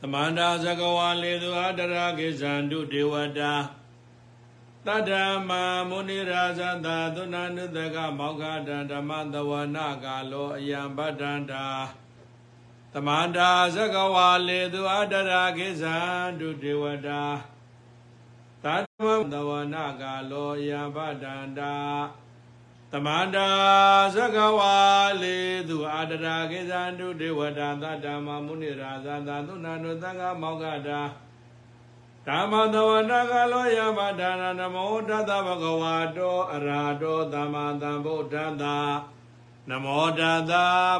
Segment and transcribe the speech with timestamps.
[0.00, 3.54] သမန္တာဇဂဝါလေသူအတရာကိဇန္တုဒေဝတာ
[4.86, 5.10] တတ္တ
[5.48, 5.50] မ
[5.88, 11.66] မုနိရာဇတာသုဏနုတကမောက္ခတံဓမ္မတဝနာကာလောအယံပတ္တန္တာ
[12.92, 17.22] သမန္တာဇဂဝါလေသူအတရာကိဇန္တုဒေဝတာ
[18.64, 21.74] တတ္တမတဝနာကာလောအယံပတ္တန္တာ
[22.25, 22.25] သ
[23.06, 23.48] မန္တာ
[24.14, 24.76] ဇဂဝါ
[25.22, 31.00] လေသူအာတရာကိဇန္တုဒေဝတာသတ္တမမုနိရာဇတာသုဏနုတကမောက္ခတာ
[32.26, 38.64] ဓမ္မတဝနာကလောယမဒါနနမောတတဗဂဝါတောအရာတောသမ္မာသမ္ဗုဒ္ဓတ္တ
[39.70, 40.52] နမောတတ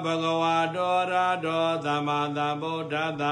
[0.05, 3.25] ဗဂဝါတောအရာတောသမ္မာသမ္ဗုဒ္ဓတ္တ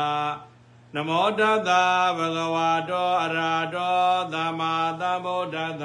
[0.94, 1.70] နမောတတ
[2.18, 3.96] ဗဂဝါတောအရာတော
[4.34, 5.84] သမ္မာသမ္ဗုဒ္ဓတ္တ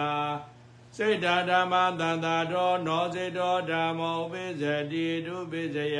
[1.02, 6.00] စေတဓမ္မသန္တာတော်နောစေတောဓမ္မောပိစတိတုပိစယ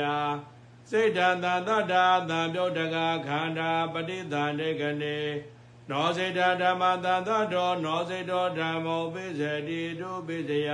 [0.90, 5.18] စေတသန္တတာသံပြုတ်တကခန္ဓာပဋိသန္ဓေကနေ
[5.90, 10.70] နောစေတဓမ္မသန္တာတော်နောစေတောဓမ္မောပိစတိတုပိစယ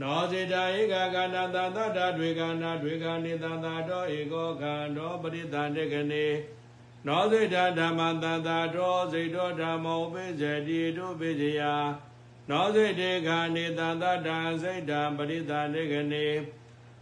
[0.00, 6.26] နောစေတဧကကန္တသန္တတာတွေကန္နာတွေကနိသန္တာတော်ဧကောခန္ဓောပဋိသန္ဓေကနေ
[7.06, 11.62] နောစေတဓမ္မသန္တာတော်စေတောဓမ္မောပိစတိတုပိစယ
[12.50, 16.28] နောစေတေခာနေတန္တတံစိတ်တံပရိသနေကနေ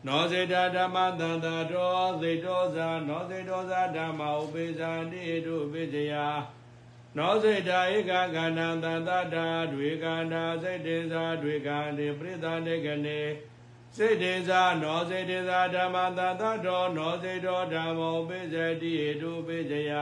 [0.06, 6.14] နောစေတဓမ္မတန္တတောစေတောဇာနောစေတောဇာဓမ္မဥပိဇာတိတုပိဇယ
[7.16, 13.20] နောစေတဧကခန္ဓာတန္တတာတွေခန္ဓာစိတ်တေဇာတွေခန္ဓာပရိသနေကနေ
[13.96, 19.92] စိတ်တေဇာနောစေတေဇာဓမ္မတန္တတောနောစေတောဓမ္မဥပိဇတိတုပိဇယ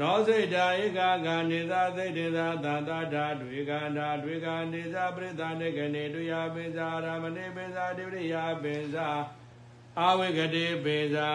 [0.00, 9.08] နောစိတ်တာဧကကနိသစိတ်တေသာသန္တာဓာတွေကန္တာတွေကနိသပရိသနေကနေတုယပိဇာရမဏိပိဇာတိပရိယပိဇာ
[9.98, 11.30] အာဝိကတိပိဇာ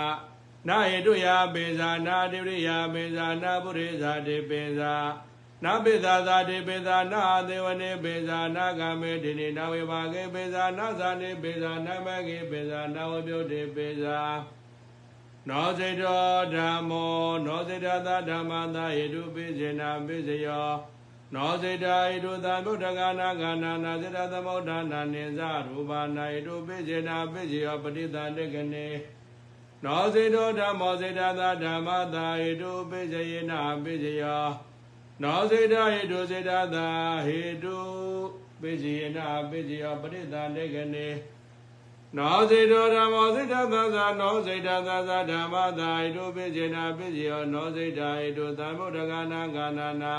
[0.67, 4.93] နာယေတုယပိဇာနာတိပရိယပိဇာနာပုရိဇာတိပိဇာ
[5.63, 14.19] နာပိဇာသာတိပိဇာနာသေဝနေပိဇာနာဂမေတိနိနာဝေဘာကေပိဇာနာဇာနိပိဇာနာမကေပိဇာနာဝပြုတ်တိပိဇာ
[15.47, 16.21] နောစေတော
[16.53, 17.13] ဓမ္မော
[17.45, 20.69] နောစေတသာဓမ္မသာယေတုပိစေနာပိစယော
[21.33, 28.87] နောစေတာယေတုသံဗုဒ္ဓဂာနာဂာနာနာစေတသမုဒ္ဒနာနိဇရူပနာယေတုပိစေနာပိစယောပဋိသန္တကနေ
[29.83, 34.45] နောစေတောဓမ္မောစေတသာဓမ္မသာယေတုပိစယေနာပိစယော
[35.23, 36.87] နောစေတယေတုစေတသာ
[37.25, 37.77] ဟေတု
[38.61, 41.07] ပိစယေနာပိစယောပဋိသန္တကနေ
[42.17, 50.15] နောစေတောဓမ္မောစိတ္တသသနောစိတ္တသသဓမ္မသာဣတုပိစေနာပိစီယောနောစိတ္တဣတုသံဗုဒ္ဓဂာနာဂာနာနာ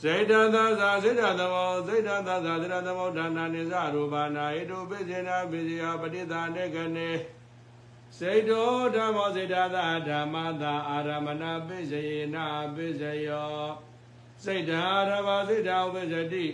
[0.00, 7.10] စိတ္တသသစိတ္တသမောစိတ္တသသစိတ္တသမုဒ္ဒနာနိသရူပနာဣတုပိစေနာပိစီယောပဋိသန္တေကနေ
[8.18, 9.76] စေတောဓမ္မောစိတ္တသ
[10.08, 12.02] ဓမ္မသာအာရမဏပိစေ
[12.34, 12.44] နာ
[12.74, 13.58] ပိစယော
[14.44, 14.70] စိတ္တ
[15.10, 16.46] ရဘစိတ္တဥပ္ပဇတိ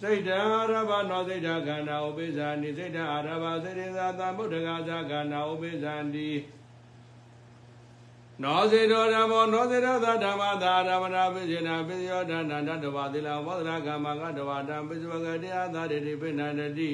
[0.00, 0.40] စိတ်ဓာ
[0.70, 6.30] ရဘနောစိတ်ဓာခန္ဓာဥပိ္ပဇာနိစိတ်ဓာရဘစေတေသာသမုဒ္ဒဂါဇာခန္ဓာဥပိ္ပဇာတိ
[8.42, 16.90] နောစေတောဓမ္မောနောစေတောသဓမ္မသာဓမ္မနာပိစေနာပိစယောဒန္တန္တတဝသီလဘောဓရကမ္မကတဝတံပိစဝကတိအာသာတိပိဏန္တိ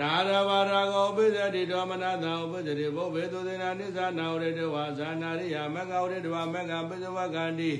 [0.00, 7.70] တာရဝရာဂောပိစတိဒေါမနသံဥပဇတိဘောဘေသူသေနာနိသနာဝရတဝဇာနာရိယမကဝရတဝမကပိစဝကန္တိ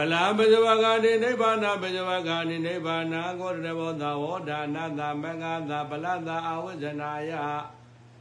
[0.00, 7.30] ဖလံပဇဝကတိနိဗ္ဗာနပဇဝကတိနိဗ္ဗာနကောတဘောသဝောဒါနသမကသပလသအဝိဇ္ဇနာယ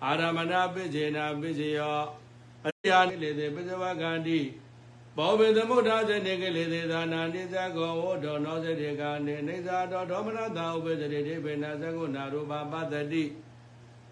[0.03, 1.99] အာရမဏပိစေနာပိစယော
[2.65, 4.39] အရိယာနိလေသေပဇဝကတိ
[5.17, 13.23] ဘောဘေသမုဒ္ဒဇေနေကလေသေသာနာတိသကောဝဒောနောစေတေကနေနေသာတော်ဒေါမနသာဥပ္ပဇတိဒေဘေနသကုဏရူပပတ္တိ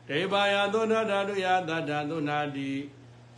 [0.09, 2.71] ဒေဘာယသောနာဓာတုယသတ္တသုနာတိ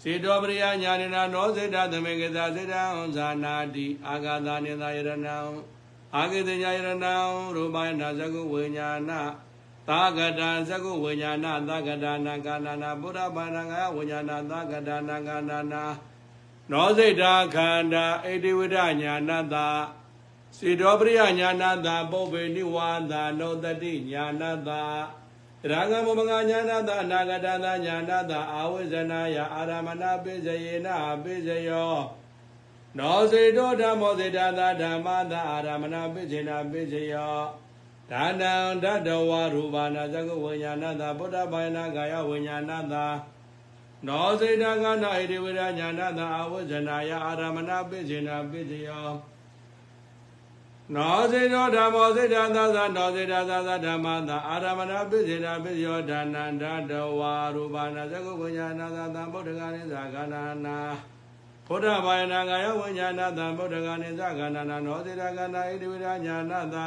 [0.01, 2.81] စေတောပရိယညာနေနာနောစေတသမေကသာစေတံ
[3.15, 5.15] ဇာနာတိအာဂသာနေသာယရဏံ
[6.15, 7.13] အာဂေတညာယရဏံ
[7.55, 9.11] ရူပယနာဇဂုဝိညာဏ
[9.87, 15.83] သာဂတံဇဂုဝိညာဏသာဂတနာကာနာနာဘုရားဘာနာငါဝိညာဏသာဂတနာကာနာနာ
[16.71, 19.67] နောစေတာခန္ဓာဣတိဝိဒညာဏတာ
[20.57, 24.83] စေတောပရိယညာဏတာပုပ္ပေနိဝါဒနောတတိညာဏတာ
[25.65, 30.87] ရာဂမောမငါညာနာတအနာဂတသာညာနာတအာဝိဇနာယအာရမဏပိစယေန
[31.23, 31.95] ပိစယော
[32.97, 37.37] နောစေတောဓမ္မောစေတသာဓမ္မသာအာရမဏပိစေနာပိစယော
[38.11, 43.05] ဒါနံဓတ္တဝရူပနာသကုဝိညာဏသာဗုဒ္ဓဘာယနာကာယဝိညာဏသာ
[44.07, 49.07] နောစေတကနာဣတိဝိရညာဏသာအာဝိဇနာယအာရမဏပိစေနာပိစယော
[50.95, 60.77] နောစေတောဓမ္မောစေတသာသနောစေတသာသဓမ္မသာအာရမဏပိစေနာပိယောဒါနန္ဒတဝါရူပနာသကုဝိညာဏသာသံဗုဒ္ဓဂာနိသာခန္ဓာနာ
[61.67, 66.77] ဖဘုဒ္ဓဘာယနာကာယဝိညာဏတံဗုဒ္ဓဂာနိသခန္ဓာနာနောစေတခန္ဓာဣတိဝိဒညာဏတ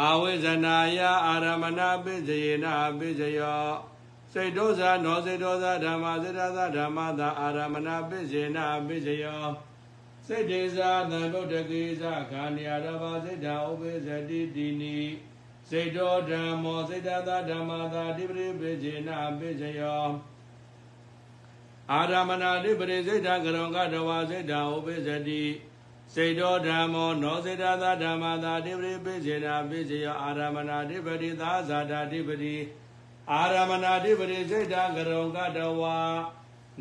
[0.00, 2.66] အာဝိဇနာယအာရမဏပိစယေန
[2.98, 3.66] ပိစယော
[4.32, 9.44] စိတ်ဒုစနောစိတ်ဒုစဓမ္မစေတသဓမ္မသာအာရမဏပိစေနပိစယော
[10.32, 14.98] စိတ်ဒေဇာသံဗုဒ္ဓကိသခာနိယရဘာစိတ်ဓာဥပိစတိတိနိ
[15.68, 20.06] စိတ်တော်ဓမ္မောစိတ်တသဓမ္မသာတိပရိပိစေနပိစယော
[21.92, 25.42] အာရမဏတိပရိစိတ်ဓာကရောကတဝါစိတ်ဓာဥပိစတိ
[26.14, 32.56] စေတောဓမ္မောနောစေတသာဓမ္မသာတိပရိပိစေနာပိစေယအာရမဏတိပတိသာဇာတာတိပတိ
[33.32, 35.98] အာရမဏတိပတိစိတ်ဓာကရုံကတဝါ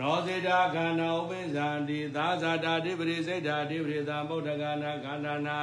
[0.01, 5.59] နောစေတာခန္ဓာဥပိ္ပဇာတိသာဇာတာတိပတိစိတ်ဓာတိပတိသာမုဒ္ဒကနာခန္ဓာနာ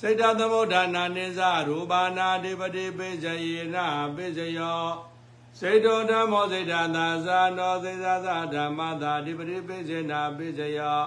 [0.00, 4.82] စိတ်ဓာသမုဒ္ဒနာနိစ္စရူပါနာတိပတိပိစေယနာပိစေယော
[5.58, 11.00] စေတောဓမ္မောစိတ်ဓာသာဇာနောစေသာသာဓမ္မသာတိပတိပိစေနာပိစေယော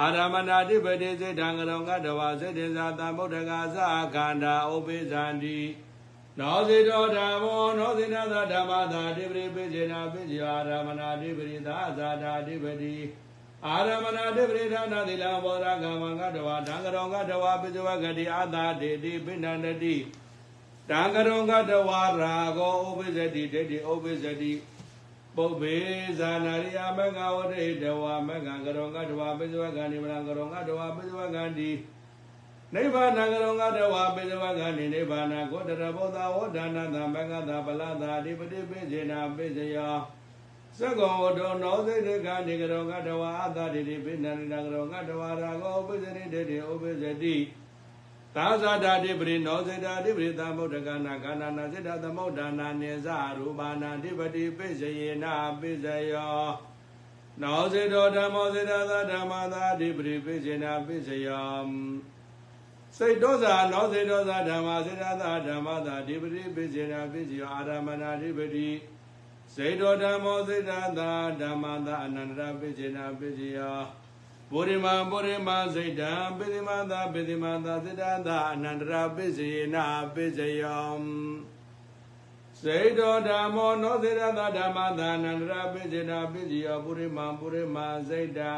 [0.00, 3.78] အာရမဏာတိပတိစေတံကရောကတဝါစေတေဇာတံဗုဒ္ဓဂာသ
[4.14, 5.58] ခန္ဓာဥပိဇန္တိ
[6.40, 12.94] နောစေတောဓမ္မောနောစေတသာဓမ္မသာတိပတိပိစေနာပိစေအာရမဏာတိပတိသာဇာတာတိပတိ
[13.66, 19.72] အာရမဏာတိပတိဌာနသီလဘောဓဂမံကတဝါဓံကရောကတဝါပိဇဝဂတိအာသာတေတိပိဏန္တိ
[20.90, 24.52] တံကရောကတဝါရာဂောဥပိဇတိဒိဋ္ဌိဥပိဇတိ
[25.36, 25.76] ပုပ္ပေ
[26.18, 31.70] ဇာနာရိယမဂ္ဂဝရိတဝမဂ္ဂကရောကတဝပိစဝကံဒီမရံကရောကတဝပိစဝကံဒီ
[32.74, 39.94] နိဗ္ဗာန်ကရောကတဝပိစဝကံဒီနိဗ္ဗာန်ကိုတရဘောဓဝဒနာတမဂ္ဂတာပလတာအဓိပတိပိစေနာပိစယော
[40.78, 47.36] သကောဝတောနောစိတ်ကံဒီကရောကတဝအာသတိတိပိဏန္တကရောကတဝရာဂောပိစရိတေတိဥပိစတိ
[48.34, 56.44] သာဇာတာတိပရိနောစေတာတိပရိသမုဒ္ဒကနာခန္ဓာနာစေတသမုဒ္ဒနာနိဇရူပါဏတိပတိပိစယေနာပိစယော
[57.42, 61.44] နောစေတောဓမ္မောစေတသာဓမ္မသာတိပရိပိစေနာပိစယော
[62.98, 68.68] စိတ်တောဇာနောစေတောဇာဓမ္မစေတသာဓမ္မသာတိပရိပိစေနာပိစယောအာရမဏတိပတိ
[69.54, 71.10] စေတောဓမ္မောစေတသာ
[71.40, 73.78] ဓမ္မသာအနန္တရပိစေနာပိစယော
[74.50, 80.98] ပုရိမပုရိမစိတ်တံပိသိမသာပိသိမသာစိတ္တသာအနန္တရာပိစေနာပိစယော
[82.60, 87.76] စေတောဓမ္မောနောစေတသာဓမ္မသာအနန္တရာပိစေနာပိစယောပုရိမပုရိမ
[88.08, 88.54] စိတ်တံ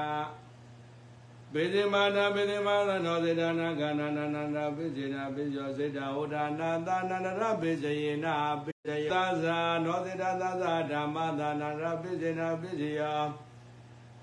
[1.52, 7.94] ပိသိမနာပိသိမသာနောစေတနာကနာနန္တရာပိစေနာပိစယောစေတဟောဒါနာသာနန္တရာပိစေ
[8.24, 8.34] နာ
[8.64, 13.20] ပိစယောသာဇာနောစေတသာသာဓမ္မသာနန္တရာပိစေနာပိစယော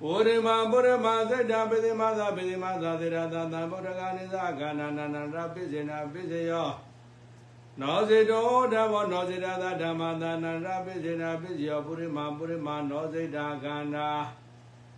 [0.04, 6.70] ဝရိမပုရမသတ္တပိသိမသာပိသိမသာသေရသသံဗုဒ္ဓဂာနိသခန္ဓာနန္ဒပိစေနာပိစေယော
[7.82, 14.10] နောစေတောဓမ္မောနောစေတသာဓမ္မသာနန္ဒပိစေနာပိစေယောပုရိမပုရိမနောစေတာခန္ဓာ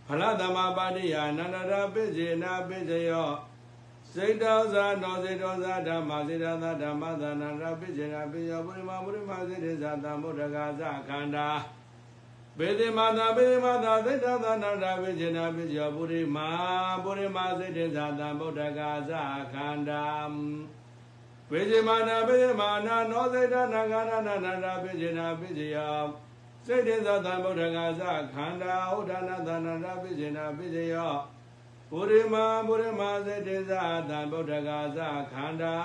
[0.07, 3.29] ဖလသမပါတိယနန္ဒရာပိစေနာပိစေယော
[4.13, 11.49] စိတ်တောဇာနောစေတောဇာဓမ္မစေတသာဓမ္မသာနန္ဒပိစေနာပိစေယောပုရိမပုရိမစေတေဇာသံဗုဒ္ဓဂာသခန္ဓာ
[12.57, 16.49] ဘေတိမာသာဘေတိမာသာသိတ္တသာနန္ဒဝိဇ္ဇနာပိစ္ဆယပုရိမာ
[17.03, 19.11] ပုရိမာစိတ္တေသာသံဗုဒ္ဓကာသ
[19.53, 20.03] ခန္ဓာ
[21.51, 25.77] ဝိဇ္ဇမာနာဘေတိမာနာနောစိတ္တနာဂာနာနန္ဒပိစ္ဆနာပိစ္ဆယ
[26.65, 28.01] စိတ္တေသာသံဗုဒ္ဓကာသ
[28.33, 30.95] ခန္ဓာဥဒနာသနန္ဒပိစ္ဆနာပိစ္ဆယ
[31.89, 34.99] ပုရိမာပုရိမာစိတ္တေသာသံဗုဒ္ဓကာသ
[35.31, 35.75] ခန္ဓာ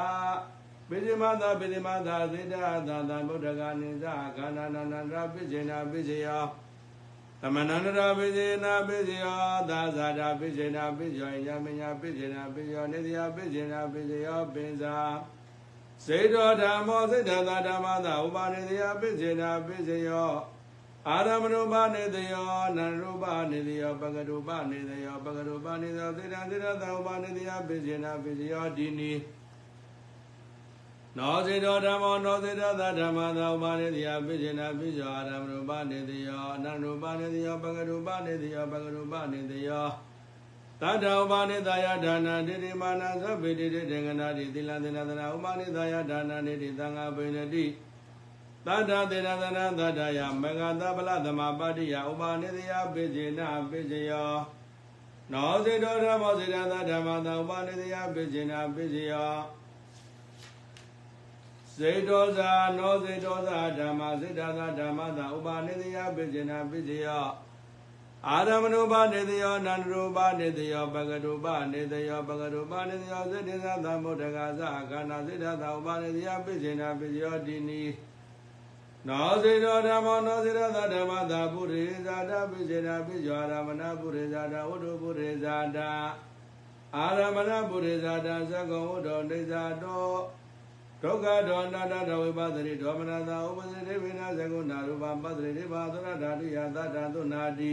[0.88, 2.54] ပိစိမသာပိစိမသာသေတ
[2.88, 6.28] သာသံဗုဒ္ဓဂာနိသခန္ဓာနန္ဒရာပိစေနာပိစေယ
[7.40, 9.26] သမဏန္တရာပိစေနာပိစေယ
[9.70, 14.96] သာဇာတာပိစေနာပိစေယယမညာပိစေနာပိစေယနေတယပိစေနာပိစေယပင်စာ
[16.04, 20.10] စေတောဓမ္မောစိတ္တသာဓမ္မသာဥပါနေတယပိစေနာပိစေယ
[21.08, 22.44] အာရမဏုပနေတယော
[22.76, 29.12] နန္ရုပနေတယောပကရုပနေတယောပကရုပနေတယောသေတံသေတသာဥပနေတယပိစေနာပိစေယဒီနီ
[31.16, 39.86] နောစေတောဓမ္မောနောစေတသဓမ္မသာဥပါနေတိယပိစေနာပိစောအာရမရူပနေတိယောအနန္တုပနေတိယောပကရူပနေတိယောပကရူပနေတိယော
[40.80, 47.64] သတ္တဥပါနေသာယဒါနာတိတိမာနသဗ္ဗေတိတေငနာတိသီလသေနသနာဥပါနေသာယဒါနာတိတိသံဃာပိဏတိ
[48.66, 54.32] သတ္တသေနသနာသတ္တယမဂ္ဂသဗ္ဗလသမပါတိယဥပါနေတိယပိစေနာပိစေယော
[55.32, 59.32] နောစေတောဓမ္မောစေတသဓမ္မသာဥပါနေတိယပိစေနာပိစေယော
[61.76, 67.08] စေတောဇာနောစေတောဇာဓမ္မစေတသာဓမ္မသာဥပါနေတယပိစေနာပိစေယ
[68.28, 77.80] အာရမဏုပါနေတယောနန္ဒရူပါနေတယောပကရုပါနေတယောပကရုပါနေတယောစေတေသသမုဒ္ဒဂါသအခန္ဓာစေတသာဥပါနေတယပိစေနာပိစေယောဒီနီ
[79.08, 85.90] နောစေတောဓမ္မောနောစေတောဓမ္မတာပုရိဇာတာပိစေနာပိဇောရမဏပုရိဇာတာဝတ္ထုပုရိဇာတာ
[86.96, 90.06] အာရမဏပုရိဇာတာသက္ကဝတ္တောနေဇာတော
[91.02, 97.72] ဒုက္ခဒေါနာတတဝိပသရိဒေါမနတာဥပစေတိဝိနာသကုဏရူပပသရိတိဘာသောဓာတုယသတ္တသုနာတိ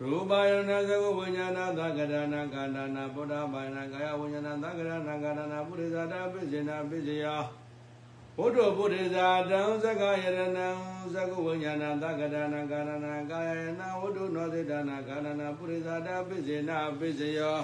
[0.00, 7.42] ရူပယနာသကုဝိညာဏသကရဏကာဏနာဗုဒ္ဓဘာယနာကာယဝိညာဏသကရဏကာဏနာပုရိဇာတာပိစေနာပိစေယော
[8.40, 10.46] ဘုဒ္ဓဘုရိဇာတံသကယရဏံ
[11.14, 17.58] သကုဝိညာဏသကရဏကာဏနာကာယနာဝတ္ထုနောစေတနာကာဏနာပုရိဇာတာပိစေနာပိစေယော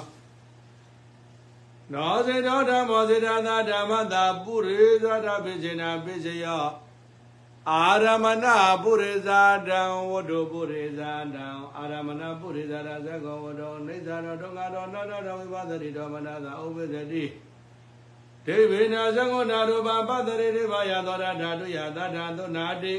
[1.93, 6.65] နောစေတောဓမ္မောစေတသာဓမ္မတာပုရိဇာတာပိစေနာပိစေယော
[7.71, 8.47] အာရမဏ
[8.83, 9.81] ပုရိဇာတံ
[10.11, 17.25] ဝတ္ထုပုရိဇာတံအာရမဏပုရိဇာတသက္ကောဝတ္တောနေသရောဒုက္ခရောနောတောဝိပသတိတောမနသာဥပ္ပဇတိ
[18.47, 22.95] ဒေဝေနသံဃောနာရူပပတရေဒေဝယသောရဓာတုယသတ္တသုနာတိ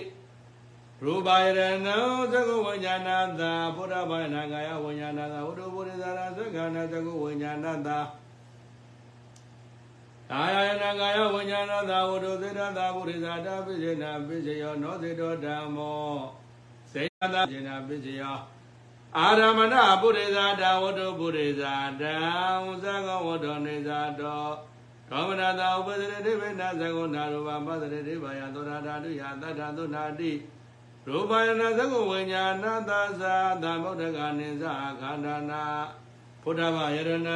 [1.04, 1.98] ရူပယရဏံ
[2.32, 8.00] သကုဝိညာဏသာဘုရားဘာနာကာယဝိညာဏသာဝတ္ထုပုရိဇာရသက္ခဏသကုဝိညာဏသာ
[10.32, 16.18] ကာယယနာကာယဝိညာဏသာဝတ္ထုစေတသာပုရိသတာပိစေနာပိစေယောနောစေတောဓမ္မော
[16.92, 18.38] စေတသာပိစေနာပိစေယော
[19.18, 24.48] အာရမဏပုရိသတာဝတ္ထုပုရိသတံသံဃဝတ္ထုနေဇာတော
[25.10, 30.32] သောမနာတာဥပဒရေတိဝိနာသံဃနာရူပပသရေတိဘာယသောတာဓာတုယသတ္တသုနာတိ
[31.08, 33.24] ရူပယနာသကုဝိညာဏသသ
[33.64, 34.64] သမ္ဗုဒ္ဓဂာနိသ
[35.02, 35.64] ခန္ဓာနာ
[36.44, 37.30] ဘုဒ္ဓဘာယရဏ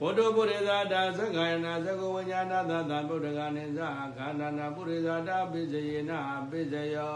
[0.00, 3.80] ဘုဒ္ဓပုရိသတာသက္ကာယနာသကုဝိညာဏသသမ္ဗုဒ္ဓဂာနိသ
[4.16, 6.12] ခန္ဓာနာပုရိသတာပိစယေန
[6.50, 7.12] ပိစယော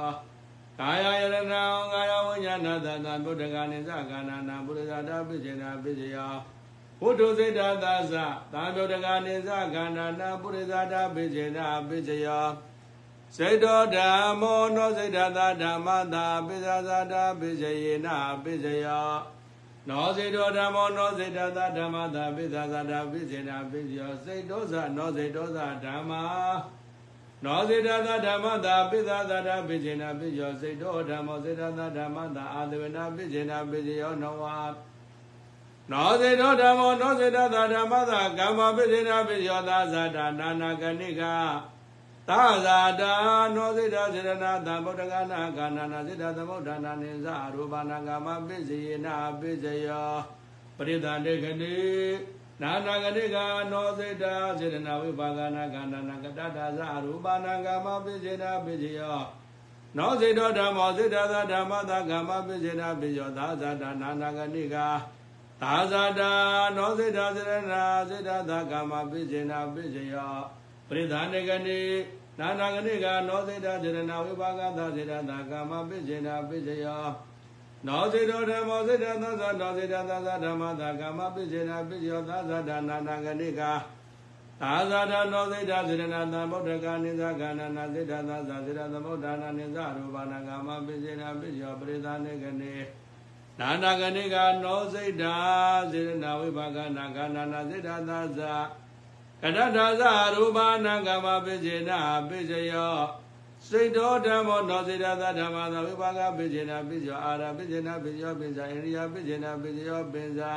[0.80, 6.34] ကာယယရဏကာယဝိညာဏသသမ္ဗုဒ္ဓဂာနိသခန္ဓာနာပုရိသတာပိစေနာပိစယော
[7.00, 8.14] ဘုဒ္ဓစေတသာသ
[8.52, 12.46] သာဗုဒ္ဓဂာနိသခန္ဓာနာပုရိသတာပိစေနာပိစယော
[13.36, 18.08] စေတောဓမ္မောနောစေတသာဓမ္မတာပိဇာဇာတာပိစယေန
[18.42, 19.10] ပိစယော
[19.88, 26.22] နောစေတောဓမ္မောနောစေတသာဓမ္မတာပိဇာဇာတာပိစေနာပိစယောစေတောဇနောစေတောဇဓမ္မာ
[27.44, 34.56] နောစေတသာဓမ္မတာပိဇာဇာတာပိစေနာပိစယောစေတောဓမ္မောစေတသာဓမ္မတာအာသဝနာပိစေနာပိစယောနောဝါ
[35.92, 41.22] နောစေတောဓမ္မောနောစေတသာဓမ္မတာကမ္မပိစေနာပိစယောသာဇာတာနာနာကဏိက
[42.28, 43.12] သာဇာတာ
[43.54, 50.10] နောစေတစေရနာသံဗုဒ္ဓဂနာကာနာနာစေတသမုဒ္ဒနာနိသရူပနာကာမပိစေယနာပိစယော
[50.76, 51.76] ပရိသန္တေခတိ
[52.62, 53.36] နာနာကတိက
[53.72, 54.24] နောစေတ
[54.58, 59.18] စေရနာဝိပါကနာကာနာနာကတတာသရူပနာကာမပိစေနာပိစယော
[59.96, 64.76] နောစေတောဓမ္မောစေတသာဓမ္မသာကာမပိစေနာပိယောသာဇာတာနာနာကတိက
[65.62, 66.30] သာဇာတာ
[66.76, 70.34] နောစေတစေရနာစေတသာကာမပိစေနာပိစယော
[70.88, 71.80] ပရိသန္တေခတိ
[72.38, 77.04] နာနာကတိကနောစေတစေရနာဝိပါကသစေတသာကာမပိစေနာပိစယော
[77.86, 83.62] နောစေတောဓမ္မောစေတသသနောစေတသသဓမ္မသာကာမပိစေနာပိစယောသသဒနာနာကတိက
[84.60, 92.72] သာဇာတနောစေတစေရနာသံဗုဒ္ဓကာနိသကနာနာစေတသသစေတသမုဒ္ဒနာနိသရူပနာကာမပိစေနာပိစယောပရိသနေကနေ
[93.60, 95.24] နာနာကတိကနောစေတ
[95.90, 98.40] စေရနာဝိပါကနာကာနာနာစေတသသ
[99.42, 100.02] ကတထာဇ
[100.34, 101.98] ရူပနာကမပိစေနာ
[102.28, 102.96] ပိစယော
[103.68, 110.52] စိတ်တော်ဓမ္မောနောစေတသဓမ္မသာဝိပါကပိစေနာပိစယောအာရပိစေနာပိစယောပိစာဣရိယပိစေနာပိစယောပိစာ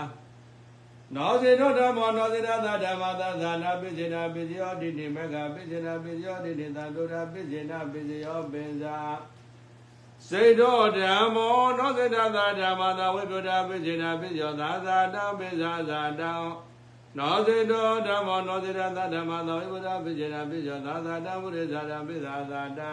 [1.16, 8.98] နောစေတောဓမ္မောနောစေတသဓမ္မသာသာနာပိစေနာပိစယောတိတိမေဃပိစေနာပိစယောတိတိသံတုဒပိစေနာပိစယောပိစာ
[10.30, 16.32] စေတောဓမ္မောနောစေတသဓမ္မသာဝိပ္ပဒပိစေနာပိစယောသာသာတံပိစာသာတံ
[17.18, 22.92] နောစေတောဓမ္မောနောစေတသဓမ္မသောဝိပဒပိစေနာပိစောသာသာတဝိရိဇာတပိသာသာတာ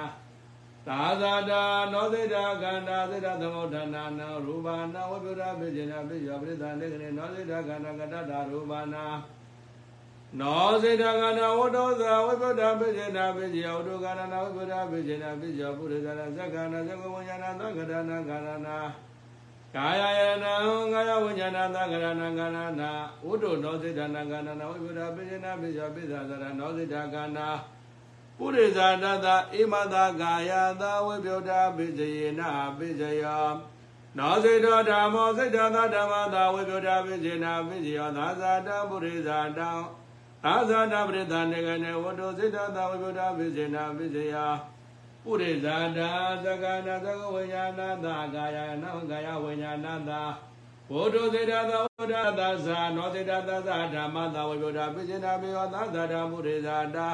[0.87, 9.04] သာသာတာနောစေတခန္ဓာစေတသမုဋ္ဌာနာနရူပနာဝိပဒပိစေနာပိစောပရိသန္တေကနေနောစေတခန္ဓာကတ္တရူပနာ
[10.37, 18.76] နောစေတခန္ဓာဝတ္တောသာဝိပဒပိစေနာပိစေယောဒုက္ခနာဝိပဒပိစေနာပိစေယောပုရိသနာသက္ခဏာသက္ကဝိညာဏသက္ခဏာနာခန္ဓာနာ
[19.75, 20.54] ကာယယနံ
[20.92, 22.90] ကာယဝိညာဏသကရဏံကာဏနာ
[23.26, 27.49] ဝတ္တနောစိတ္တနာကာဏနာဝိပဒပိစေနာပိစောပိသဇရနောစိတ္တကာနာ
[28.38, 33.47] ပုရိဇာတတဣမတကာယသဝိပယုဒပိစေနာပိစယော
[34.18, 39.70] နောစိတ္တဓမ္မောစိတ္တသဓမ္မသာဝိပယုဒပိစေနာပိစယောသာဇာတပုရိဇာတံ
[40.45, 44.52] သာဇာတပရိသနေကနေဝတ္တစိတ္တသဝိပယုဒပိစေနာပိစယော
[45.23, 46.11] ပုရိဇာတာ
[46.45, 50.23] သကနာသကဝိညာဏသာကာယနာကာယဝိညာဏသာ
[50.90, 57.09] ဘုဒ္ဓစေတသာဝဒသာသာနောစေတသာသာဓမ္မသာဝိပဒပိစေနာမေယောသာသာဓမ္မုရိဇာတာ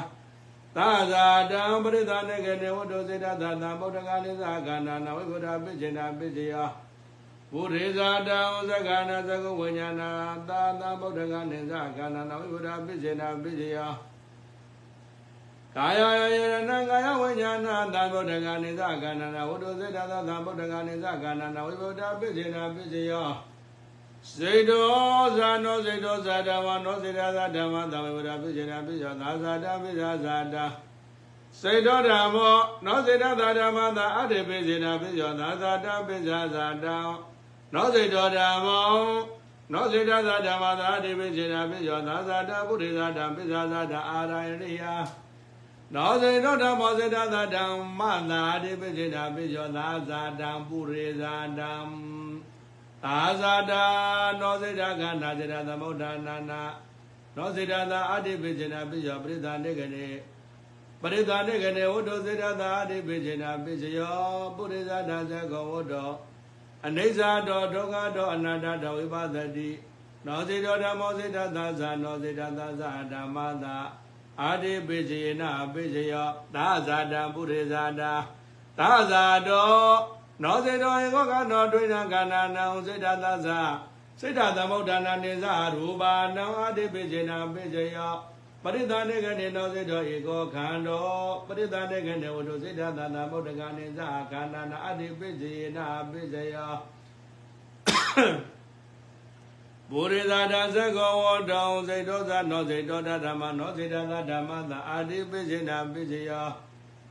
[0.77, 6.69] သာဇာတံပရိသနေကနေဝတ္တုစေတသာသံဗုဒ္ဓဂာနိသကနာနာဝိဗုဒ္ဓပိစေနာပိစေယော
[7.55, 10.03] ဘုရေဇာတံသက္ကနာသကုဝိညာဏ
[10.49, 13.93] သာသံဗုဒ္ဓဂာနိသကနာနာဝိဗုဒ္ဓပိစေနာပိစေယော
[15.77, 23.29] ကာယယရဏကာယဝိညာဏသံဗုဒ္ဓဂာနိသကနာနာဝတ္တုစေတသာသံဗုဒ္ဓဂာနိသကနာနာဝိဗုဒ္ဓပိစေနာပိစေယော
[24.35, 30.65] စေတောဇာနောစေတောဇာတဝနောစေတသာဓမ္မသံဝိဗုဒ္ဓပိစေနာပိစေယောသာဇာတပိဇာဇာတာ
[31.61, 32.57] စေတောဓမ္မော
[32.87, 36.97] နောစေတသာဓမ္မသာအတ္တေပိစေနာပိစေယောသာဇာတပိဇာဇာတံ
[37.75, 38.89] နောစေတောဓမ္မော
[39.73, 44.85] နောစေတသာဓမ္မသာအတ္တေပိစေနာပိစေယောသာဇာတပုရိသတံပိဇာဇာတအာရယရိယ
[45.95, 48.01] နောစေတောဓမ္မောစေတသာဓမ္မ
[48.31, 53.85] သာအတ္တေပိစေနာပိစေယောသာဇာတံပုရိသတံသာဇာတာ
[54.41, 56.63] နောစေတကနာစေတသမုဒ္ဒနာနာ
[57.37, 60.07] နောစေတသာအတ္တိပိစေနာပိစေယောပရိသနေကနေ
[61.01, 64.17] ပရိသနေကနေဝတ္တုစေတသာအတ္တိပိစေနာပိစေယော
[64.57, 66.11] ပုရိသတသကောဝတ္တော
[66.87, 69.71] အနိစ္စတောဒုက္ခတောအနတ္တတောဝိပသတိ
[70.27, 73.77] နောစေတောဓမ္မောစေတသာဇာနောစေတသာဇာဓမ္မသာ
[74.41, 78.13] အာတိပိစေနာပိစေယောသာဇာတံပုရိသတာ
[78.79, 79.73] သာဇာတော
[80.43, 83.61] နောစေတောဧကောကနောဒွိနကနာနံစေတသာဇာ
[84.21, 88.15] စေတသမုဒ္ဒနာနေဇရူပါနံအာတိပိစေနာပိစေယော
[88.65, 91.07] ပရိသနေကနေနောစေတောဧကောခန္တော
[91.47, 96.75] ပရိသနေကနေဝတ္ထုစေတသာသမုဒ္ဒကနေဇခန္ဓာနာအာတိပိစေနာပိစေယော
[99.91, 106.49] ဘူရိသာဒသကောဝတောစေတောသနောစေတောဓမ္မနောစေတသာဓမ္မသာအာတိပိစေနာပိစေယော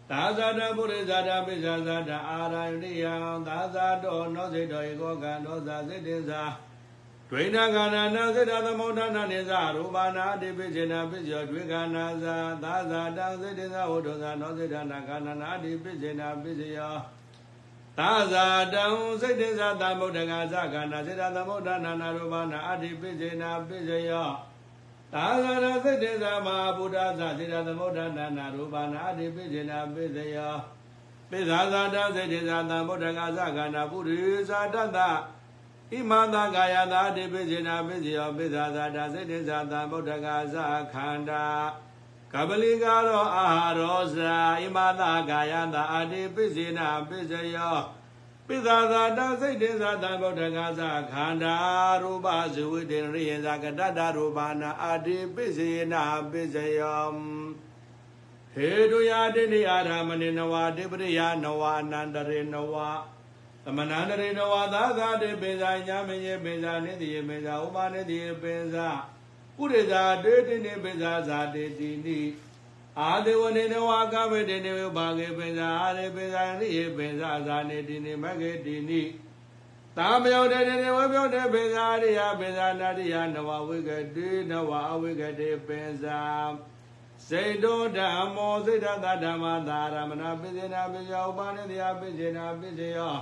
[0.09, 3.13] သာဇာတပုရိဇာတပိဇာဇာတအာရဏိယံ
[3.47, 6.41] သာဇာတောနောစေတောဧကောကံနောဇာစေတေဇာ
[7.35, 16.95] ဒွေနကနာနာစေတသမုဒ္ဒနာနေဇရူပနာအတိပိစေနာပိစောဒွေကနာဇာသာဇာတံစေတေဇာဝတ္တောဇာနောစေတနာကနာနာအတိပိစေနာပိစေယော
[17.97, 18.83] သာဇာတံ
[19.21, 24.29] စိတ်တေဇာသမုဒ္ဒကဇကနာစေတသမုဒ္ဒနာနာရူပနာအတိပိစေနာပိစေယော
[25.13, 30.55] သာသနာစိတ်တေသမဟာဗုဒ္ဓသစေတသမုဒ္ဒနာနာရူပနာအတိပိစေနာပိစေယော
[31.29, 32.51] ပိဇာဇာတစိတ်တေသ
[32.87, 34.99] မုဒ္ဒကဇကနာပုရိဇာတတ
[35.93, 39.37] ဣမန္တကာယသာတိပိစေနာပိစေယောပိဇာဇာတစိတ်တေ
[39.71, 40.55] သမုဒ္ဒကဇ
[40.93, 41.45] ခန္ဓာ
[42.33, 47.77] ကပလိကာရောအာဟာရောဇာဣမန္တကာယသာအတိပိစေနာပိစေယော
[48.47, 51.55] ပိဇာဇာတစိတ်တေဇာတံဗုဒ္ဓဂါဇခန္ဓာ
[52.01, 57.13] ရူပဇဝိတေရိယဇာကတတရူပနာအာတိပိစေနာပိစယော
[58.53, 62.75] ဟေတုယာတိနိအာရမဏိနဝတိပရိယနဝအနန္တရေနဝ
[63.65, 68.87] သမဏန္တရေနဝသာသာတိပိဇာညာမယေပိဇာနိတိယေပိဇာဥပနိတိယေပိဇာ
[69.55, 72.19] ပုရိဇာတေတိနိပိဇာဇာတိတိနိ
[72.99, 79.03] အာဒေဝနေနဝကမေတေနေဝဘာဂေပိဇာအာရေပိဇာရိယေပိဇာဇာနေတိနိမဂေတိနိ
[79.97, 86.21] သာမယောတေနေဝပြောတေပိဇာရိယပိဇာနာရိယနဝဝိကတိနဝအဝိကတိပိဇာ
[87.27, 93.15] စေတောဓမ္မောစေတသဓမ္မသာရမဏပိစေနာပိယောဥပနိတယပိစေနာပိစေယော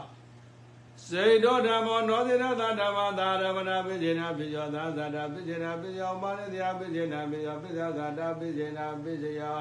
[1.08, 9.60] စေတောဓမ္မောနောစေတသဓမ္မသာရမဏပိစေနာပိယောသာသတာပိစေနာပိယောဥပနိတယပိစေနာပိယောပိသသတာပိစေနာပိစေယော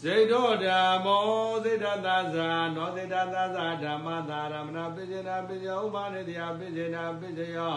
[0.00, 1.24] စေတောဓမ္မော
[1.64, 7.76] စေတသဇာနောစေတသဇာဓမ္မသာရမဏပိစေနာပိယောဥပနိတယပိစေနာပိစေယော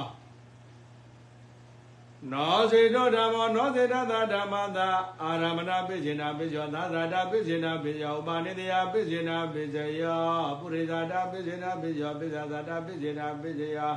[2.32, 4.88] နောစေတောဓမ္မောနောစေတသာဓမ္မသာ
[5.22, 10.22] အာရမဏပိစေနာပိစောသာသာတာပိစေနာပိယောဥပါနိတယပိစေနာပိစေယော
[10.60, 13.94] ပုရိသတာပိစေနာပိယောပိသသာတာပိစေနာပိစေယော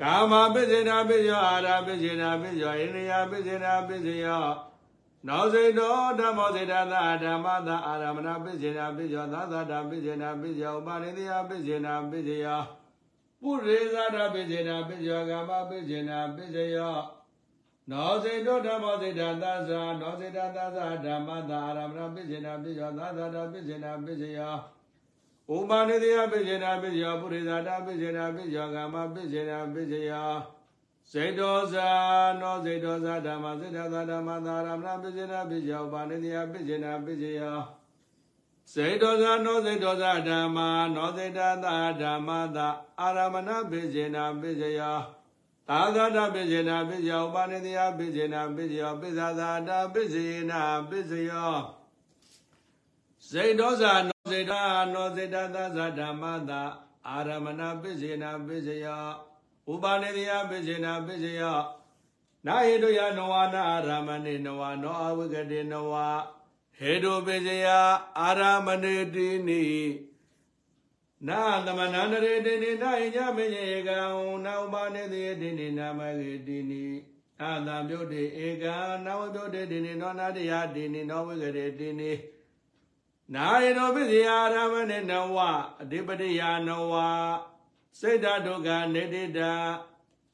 [0.00, 4.44] ကာမပိစေနာပိယောအာရပိစေနာပိယောဣန္ဒိယပိစေနာပိစေယော
[5.28, 12.62] နောစေတောဓမ္မောစေတသာဓမ္မသာအာရမဏပိစေနာပိယောသာသာတာပိစေနာပိယောဥပါနိတယပိစေနာပိစေယော
[13.42, 16.96] ပုရိသတာပိစေနာပိယောကာမပိစေနာပိစေယော
[17.90, 24.56] နောစေတောဓမ္မောစေတသသနောစေတသသဓမ္မသာအာရမဏပိစေနာပိယောသာသာတာပိစေနာပိစေယော
[25.54, 30.32] ဥပနိတယပိစေနာပိယောပုရိသတာပိစေနာပိယောကာမပိစေနာပိစေယော
[31.10, 31.88] စေတောဇာ
[32.40, 37.58] နောစေတောဇာဓမ္မစေတသဓမ္မသာအာရမဏပိစေနာပိယောဥပနိတယပိစေနာပိစေယော
[38.74, 41.66] စေတောဇာနောစေတောဇာဓမ္မာနောစေတသ
[42.00, 42.68] ဓမ္မသာ
[43.00, 44.98] အာရမဏပိစေနာပိစေယော
[45.68, 51.54] သာသာတပိစေနာပိယောဥပနိတယပိစေနာပိယောပိသာသာတာပိစေနာပိစယော
[53.28, 54.60] စေတောဇာနောစေတာ
[54.92, 56.62] နောစေတသဇာဓမ္မသာ
[57.08, 59.04] အာရမဏပိစေနာပိစယော
[59.72, 61.58] ဥပနိတယပိစေနာပိစယော
[62.46, 65.92] နာဟိတုယနဝနာအာရမဏိနဝနောအဝိကတိနဝ
[66.84, 67.66] ဟေတုပိစယ
[68.20, 69.62] အာရမဏေတိနိ
[71.28, 73.98] နာသမဏန္တရေတိနိနာယညမေယေကံ
[74.44, 76.84] နာဥပါနေတိတိနိနာမဂေတိနိ
[77.40, 82.12] အာသံပြုတ်တေဧကံနာဝပြုတ်တေတိနိနောနာတယတိနိနောဝိကရေတိနိ
[83.34, 85.36] နာယနောပိစယအာရမဏေနဝ
[85.82, 86.92] အဓိပတိယနဝ
[87.98, 89.52] စေတဒုက္ခနေတိတာ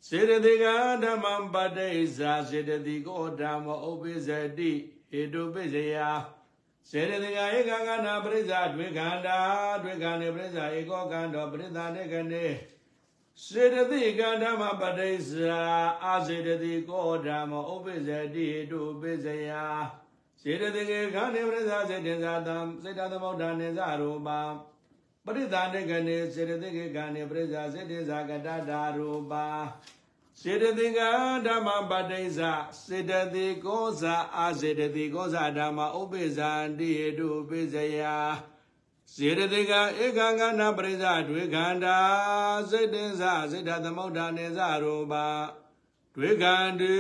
[0.09, 0.65] စေတသိက
[1.03, 4.73] ဓမ္မံပတ္တိဇာစေတသိကောဓမ္မဥပိစတိ
[5.11, 5.97] ဟေတုပိစယ
[6.91, 9.39] စေတသိကဧကကနာပရိစ္ဆာဒွေခန္တာ
[9.83, 12.47] ဒွေခန္နေပရိစ္ဆာဧကောကံတော်ပရိသနေကနေ
[13.45, 15.63] စေတသိကဓမ္မပတ္တိဇာ
[16.05, 19.51] အာစေတသိကောဓမ္မဥပိစတိဟေတုပိစယ
[20.43, 24.41] စေတသိကေခန္နေပရိစ္ဆာစေတဇာတံစေတသမုဒ္ဒနေဇရူပံ
[25.25, 29.47] ပရိသနေကနေစေတသိကေခန္နေပရိစ္ဆာစေတဇာကတတာရူပံ
[30.43, 31.01] စေတသိက
[31.47, 32.41] ဓမ္မပတ္တိဇ
[32.85, 38.01] စေတသိကောဇာအာစေတသိကောဇာဓမ္မဥပိဇာတိဟေတုပိစယ
[39.15, 39.73] စေတသိက
[40.05, 41.99] ဧကံကနာပရိဇာဒွေခန္တာ
[42.71, 45.15] စေတ္တင်္ဇစေတသမုဒ္ဒနေဇရူပ
[46.15, 46.97] ဒွေခန္တိ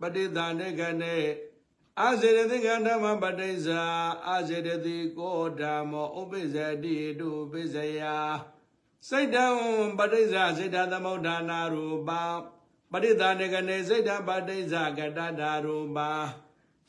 [0.00, 1.18] ပဋိသန္ဓေကနေ
[2.00, 3.68] အာစေတသိကဓမ္မပတ္တိဇ
[4.28, 8.02] အာစေတသိကောဓမ္မဥပိဇတိဟေတုပိစယ
[9.08, 9.46] စိတ်တံ
[9.98, 12.10] ပဋိဇာစေတသမုဒ္ဒနာရူပ
[12.92, 16.10] ပရိသနေကနေစိတ်တံပဋိဇာကတတာရူပါ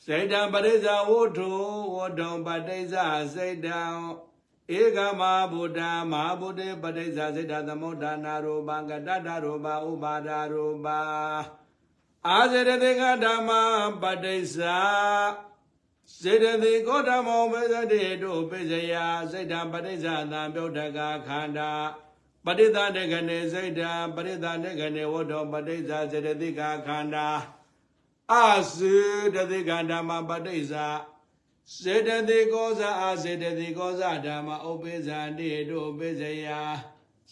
[0.04, 1.50] စိတ်တံပရိဇာဝုထု
[1.96, 3.80] ဝတ္ထုံပဋိဇာစိတ်တံ
[4.78, 5.80] ဧကမဗုဒ္ဓ
[6.12, 11.00] မဟာဗုဒ္ဓပဋိဇာစိတ်တသမုဒ္ဒနာရူပံကတတာရူပါဥပါဒရူပါ
[12.28, 13.50] အာဇရတေကဓမ္မ
[14.02, 14.78] ပဋိဇာ
[16.20, 18.94] စေတသိကောဓမောမေသတိတုပိစယ
[19.30, 21.72] စိတ်တံပဋိဇာသံပြုတ်တကခန္ဓာ
[22.46, 27.28] ပရိသတေကနေစိတ်တံပရိသတေကနေဝတ္တောပဋိစ္ဆာစေတသိကခန္ဓာ
[28.32, 28.36] အ
[28.74, 28.96] စေ
[29.34, 30.86] တသိကဓမ္မပဋိစ္ဆာ
[31.80, 36.46] စေတသိကောဇာအာစေတသိကောဇာဓမ္မဥပိဇာတိတုပိစယ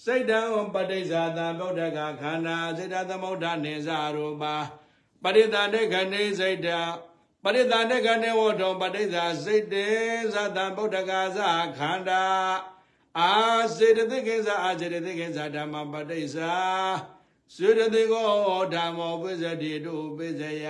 [0.05, 0.41] စိတ်တံ
[0.75, 4.55] ပဋိစ္ဆာသံဗုဒ္ဓကခန္ဓာစေတသမုဒ္ဒနေဇရူပါ
[5.23, 6.79] ပရိသတေကနေစိတ်တံ
[7.45, 9.89] ပရိသတေကနေဝတ္တောပဋိစ္ဆာစိတ်တေ
[10.33, 12.25] ဇာသံဗုဒ္ဓကဇာခန္ဓာ
[13.19, 13.33] အာ
[13.77, 16.55] စေတသိကိစ္စအာစေတသိကိစ္စဓမ္မပဋိစ္ဆာ
[17.55, 18.29] စေတသိကော
[18.75, 20.67] ဓမ္မောပိစတိတုပိစယ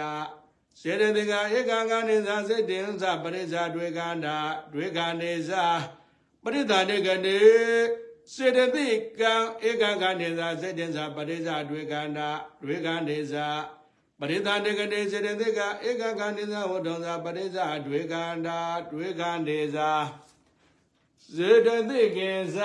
[0.81, 4.37] စေတသိကဧကံကနေသာစေတင်္စပရိစ္ဆာတွေကန္တာ
[4.73, 5.67] တွေကနေသာ
[6.43, 7.39] ပရိသနေကနေ
[8.35, 8.87] စေတသိ
[9.21, 9.35] ကံ
[9.69, 12.29] ဧကံကနေသာစေတင်္စပရိစ္ဆာတွေကန္တာ
[12.63, 13.49] တွေကနေသာ
[14.21, 18.59] ပရိသနေကနေစေတသိကဧကံကနေသာဝတ္တောသာပရိစ္ဆာတွေကန္တာ
[18.93, 19.93] တွေကနေသာ
[21.35, 22.59] စေတသိကိသ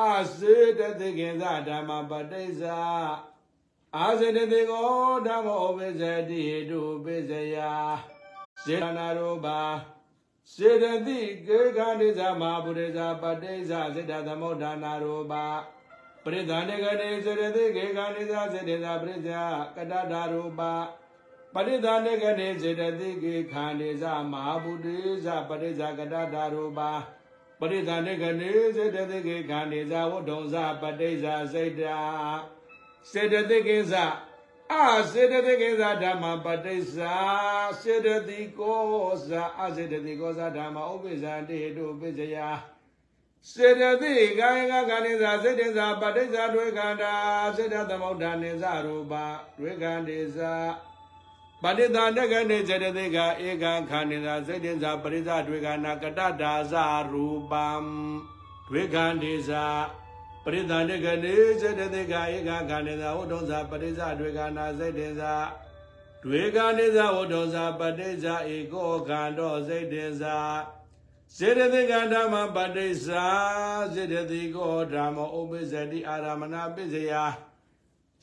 [0.00, 0.02] အ
[0.36, 2.80] စေတသိကိသဓမ္မပတိစ္ဆာ
[3.96, 4.88] အာစေတသိကော
[5.26, 7.56] ဓမ္မဥပိစ္ဆတိဟိတုပိစ္ဆယ
[8.64, 9.60] စေတနာရောပါ
[10.54, 15.46] စေတသိကေခန္တိသမဗုဒ္ဓဇာပတိစ္ဆာစေတသမုဒ္ဒနာရောပါ
[16.24, 19.42] ပရိသန္တေကနေစေတသိကေခန္တိသစေတသာပရိစ္ဆာ
[19.76, 20.72] ကတတာရောပါ
[21.54, 24.86] ပရိသန္တေကနေစေတသိကေခန္တိသမဟာဗုဒ္ဓ
[25.24, 26.92] ဇာပရိစ္ဆာကတတာရောပါ
[27.60, 31.96] ပရိသနေကနေစေတသိကေခန္ဒီဇာဝတ္ထုံဇပတိဇာစိတ်တာ
[33.10, 34.04] စေတသိကေဇာ
[34.72, 34.76] အ
[35.12, 37.14] စေတသိကေဇာဓမ္မပတိဇာ
[37.80, 42.36] စေတသိကောဇာအစေတသိကောဇာဓမ္မဥပိ္ပဇာတေတုပိစယ
[43.52, 47.12] စေတသိကာယကခန္ဒီဇာစေတဇာပတိဇာတွေခန္ဓာ
[47.56, 49.12] စေတသမုဒ္ဒနေဇရူပ
[49.58, 50.54] တွေခန္ဒီဇာ
[51.62, 57.68] ပဋိသန္တကနေစေတသိကဧကံခန္ဒီသာစေတ္တဇာပရိသတွေကနာကတတာဇာရူပံ
[58.68, 59.64] တွေခန္ဒီဇာ
[60.44, 65.34] ပရိသန္တကနေစေတသိကဧကံခန္ဒီသာဝတ္ထုဇာပရိသတွေကနာစေတ္တဇာ
[66.24, 70.38] တွေခန္ဒီဇာဝတ္ထုဇာပတိဇာဧကောခန္တောစေတ္တဇာ
[71.36, 73.26] စေတသိကဓမ္မပတိဇာ
[73.94, 77.12] စေတသိကောဓမ္မဥပ္ပဇ္ဇတိအာရမဏပိစယ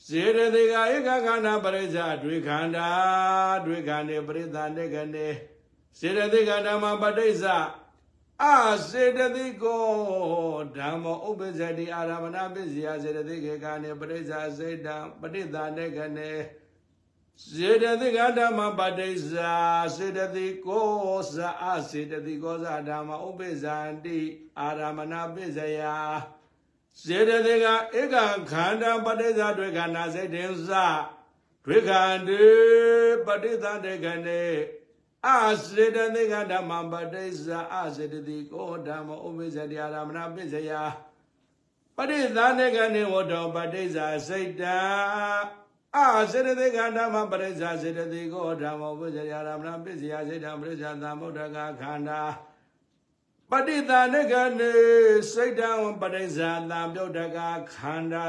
[0.08, 2.90] စေရတိကဧကခန္ဓာပရိစ္ဆာဒွေခန္ဓာ
[3.66, 5.28] ဒွေခန္ဓေပရိသနေကနေ
[6.00, 7.58] စေရတိကဓမ္မပဋိစ္ဆာ
[8.42, 8.46] အ
[8.90, 9.86] စေတသိကော
[10.78, 16.32] ဓမ္မဥပ္ပဇ္ဇတိအာရမဏပစ္စယစေတသိကေကနေပရိစ္ဆာစေတံပဋိသနေကနေ
[17.54, 19.54] စေတသိကဓမ္မပဋိစ္ဆာ
[19.96, 24.20] စေတသိကောဇာအစေတသိကောဇာဓမ္မဥပ္ပဇ္ဇန္တိ
[24.60, 25.82] အာရမဏပစ္စယ
[27.02, 27.66] စေတသိက
[28.00, 28.16] ဧက
[28.52, 30.70] ခန္ဓာပဋိသတွေခန္ဓာစိတ်တင်္စ
[31.66, 32.46] တွေခန္တေ
[33.26, 34.44] ပဋိသတေခန္တေ
[35.28, 35.32] အ
[35.66, 40.72] စေတသိကဓမ္မပဋိစ္စအစေတသိကိုဓမ္မဥပ္ပဇ္ဇတိအာရမဏပစ္စယ
[41.98, 44.80] ပဋိသတေခန္တေဝတ္တောပဋိစ္စစိတ်တံ
[45.98, 52.22] အာစေတသိကဓမ္မပရိစ္ဆာစေတသိကိုဓမ္မောပုဇ္ဇရာရမဏပစ္စယစေတပရိစ္ဆာသမုဒ္ဒကခန္ဓာ
[53.54, 54.74] ပဋိသန္ဓကနေ
[55.32, 57.38] စိတ်တံပရိစ္ဆာသံပြုတ်တက
[57.74, 58.28] ခန္ဓာ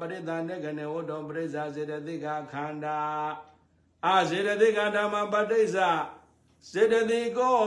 [0.00, 2.98] ပဋိသန္ဓကနေဝတ္တပရိစ္ဆာစေတသိကခန္ဓာ
[4.06, 5.88] အာစေတသိကဓမ္မပဋိစ္ဆာ
[6.72, 7.58] စေတသိကော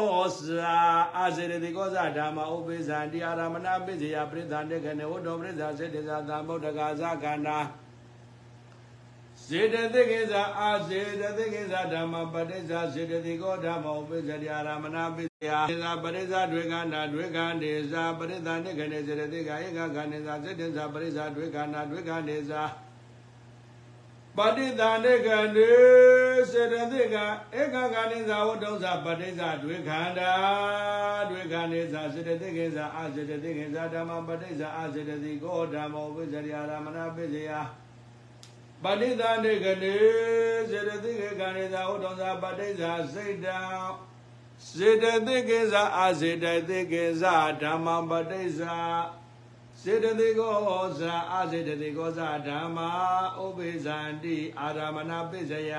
[0.60, 0.77] သာ
[1.17, 7.58] အာစေတသိကောသာဓမ္မဥပိ္ပဇံတိအာရမဏပစ္စယပရိသန္ဓကနေဝတ္တပရိစ္ဆာစေတသာသမုဒ္ဒကသခန္ဓာ
[9.55, 22.63] စေတသိကိစ္စအာစေတသိကိစ္စဓမ္မပဋိစ္ဆာစေတသိကောဓမ္မဥပိ္ပဇတိအာရမဏပစ္စယသေသာပရိစ္ဆာတွေခန္ဓာတွေခန္ဓေသာပရိသန္ဓကနေစေတသိကဧကခန္ဓေသာစေတ္တသာပရိစ္ဆာတွေခန္ဓာတွေခန္ဓေသာ
[24.37, 25.71] ပဋိသန္ဓကနေ
[26.51, 27.15] စေတသိက
[27.59, 30.31] ဧကခန္ဓေသာဝတ္တုသာပဋိစ္ဆာတွေခန္ဓာ
[31.29, 37.51] တွေခန္ဓေသာစေတသိကိစ္စအာစေတသိကိစ္စဓမ္မပဋိစ္ဆာအာစေတသိကောဓမ္မဥပိ္ပဇတိအာရမဏပစ္စယ
[38.84, 39.96] ပဋိသန္ဓေကနေ
[40.69, 43.60] စေတသိကေကံနေသာဥဒ္ဒံသာပဋိစ္ဆာစိတ်တံ
[44.72, 48.78] စေတသိကေဇာအာစေတသိကေဇာဓမ္မပဋိစ္ဆာ
[49.82, 52.89] စေတသိကောဇာအာစေတသိကောဇာဓမ္မာ
[53.43, 55.74] ဥပိ္ပဇန္တိအာရမဏပိစယ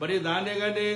[0.00, 0.88] ပဋိသန္ဓေကနေ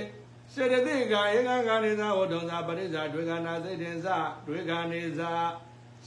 [0.55, 4.07] စေတသိကဧကကံနေသာဥဒ္ဒံသာပဋိစ္ဆာဒွေကနာစိတ်တင်္စ
[4.47, 5.33] ဒွေကနေသာ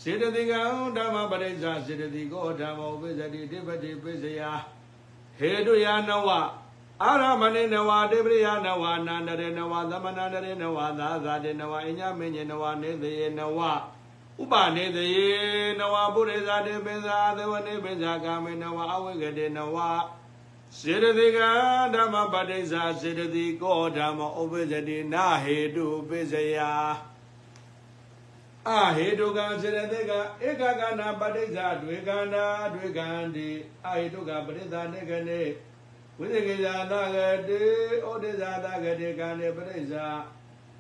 [0.02, 0.60] စေတသိကံ
[0.98, 4.42] ဓမ္မပရိစ္ဆာစေတသိကောဓမ္မဥပိ္ပဇတိတိပတိပိစယ
[5.40, 6.30] ဟေတုယနဝ
[7.04, 13.60] အာရမဏိနဝတေပရိယနဝနန္တရေနဝသမဏန္တရေနဝသာသာတေနဝအညမင်းညနဝနေသေယနဝ
[14.42, 15.18] ဥပနေသေယ
[15.80, 19.78] နဝပုရိသတေပိသာသဝနေပိသာကာမေနဝအဝိကတေနဝ
[20.80, 21.40] စေတသိက
[21.94, 26.58] ဓမ္မပဋိစ္ဆာစေတသိကောဓမ္မဥပ္ပဇ္ဇတိနာဟေတုပိစယ
[28.70, 30.12] အဟေတုကံစေတသိက
[30.48, 33.50] ဧကကနာပဋိစ္ဆာဒွေကန္တာဒွေကန္တိ
[33.86, 35.42] အဟေတုကပရိသနေကနေ
[36.18, 37.62] ဝိသေကိဇာသကတိ
[38.06, 40.08] ဩဒိဇာသကတိကံနေပရိစ္ဆာ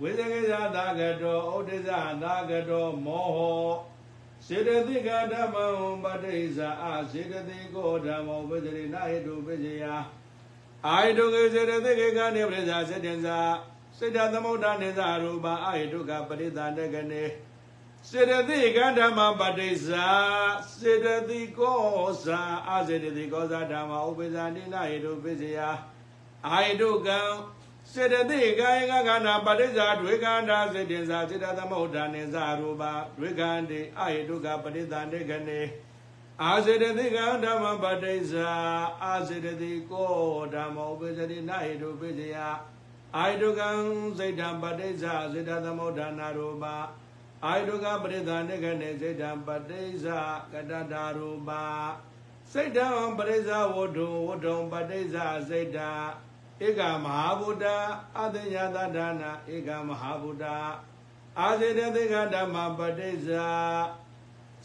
[0.02, 3.71] ဝိသေကိဇာသကတောဩဒိဇာသကတောမောဟော
[4.45, 5.65] စေတသိကဓမ္မံ
[6.04, 9.84] ပဋိစ္ဆာအစေတသိကိုဓမ္မောပစ္စရိနာဟိတုပစ္စယ
[10.86, 13.39] အာဟိတုကေစေတသိကေကံနေပရိစ္ဆာစေတ္တဇာ
[13.97, 17.23] စေတသမုဒ္ဒနေဇာရူပအာဟိတုကပရိသန္တကနေ
[18.12, 20.08] စေတသိကဓမ္မပဋိစ္ဆာ
[20.78, 21.82] စေတသိကော
[22.24, 25.60] ဇာအာစေတသိကောဇာဓမ္မဥပ္ပဇာနိနာဟိတုပစ္စယ
[26.48, 27.20] အာဟိတုကံ
[27.91, 32.84] စေတသိကာယကခန္ဓာပဋိစ္ဆာဒွေခန္ဓာစေတင်္စာစေတသမုဒ္ဒနေဇာရူပ
[33.17, 35.62] ဒွေခန္တိအာဟိတုကပရိသန္တေကနေ
[36.43, 38.52] အာစေတသိကဓမ္မပဋိစ္ဆာ
[39.04, 40.15] အာစေတသိကော
[40.54, 42.36] ဓမ္မဥပ္ပဇာနိနာဟိတုပစ္စယ
[43.17, 43.70] အာဟိတုကံ
[44.17, 46.65] စေတံပဋိစ္ဆာစေတသမုဒ္ဒနာရူပ
[47.47, 50.07] အာယုကပရိသနေကနေစိတ်တံပတိစ္ဆ
[50.53, 51.51] ကတတရူပ
[52.53, 52.87] စိတ်တံ
[53.19, 55.17] ပရိစ္ဆဝတ္ထုဝတ္ထုံပတိစ္ဆ
[55.49, 55.91] စိတ်တံ
[56.67, 57.67] ဧကမဟာဗုဒ္ဓ
[58.19, 60.47] အတယသဒါနာဧကမဟာဗုဒ္ဓ
[61.41, 63.29] အာစေတသိကဓမ္မပတိစ္ဆ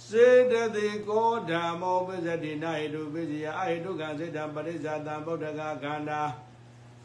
[0.10, 6.22] စေတသိကောဓမ္မောပစ္စတိနာဟိတုပစ္စယအာဟိတုကစိတ်တံပရိစ္ဆသံဗုဒ္ဓကခန္ဓာ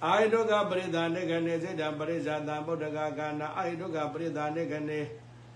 [0.05, 5.01] အာဟိတုကပရိသနေကနေစိတ်တံပရိစ္ဆသံဗုဒ္ဓကခန္ဓာအာဟိတုကပရိသနေကနေ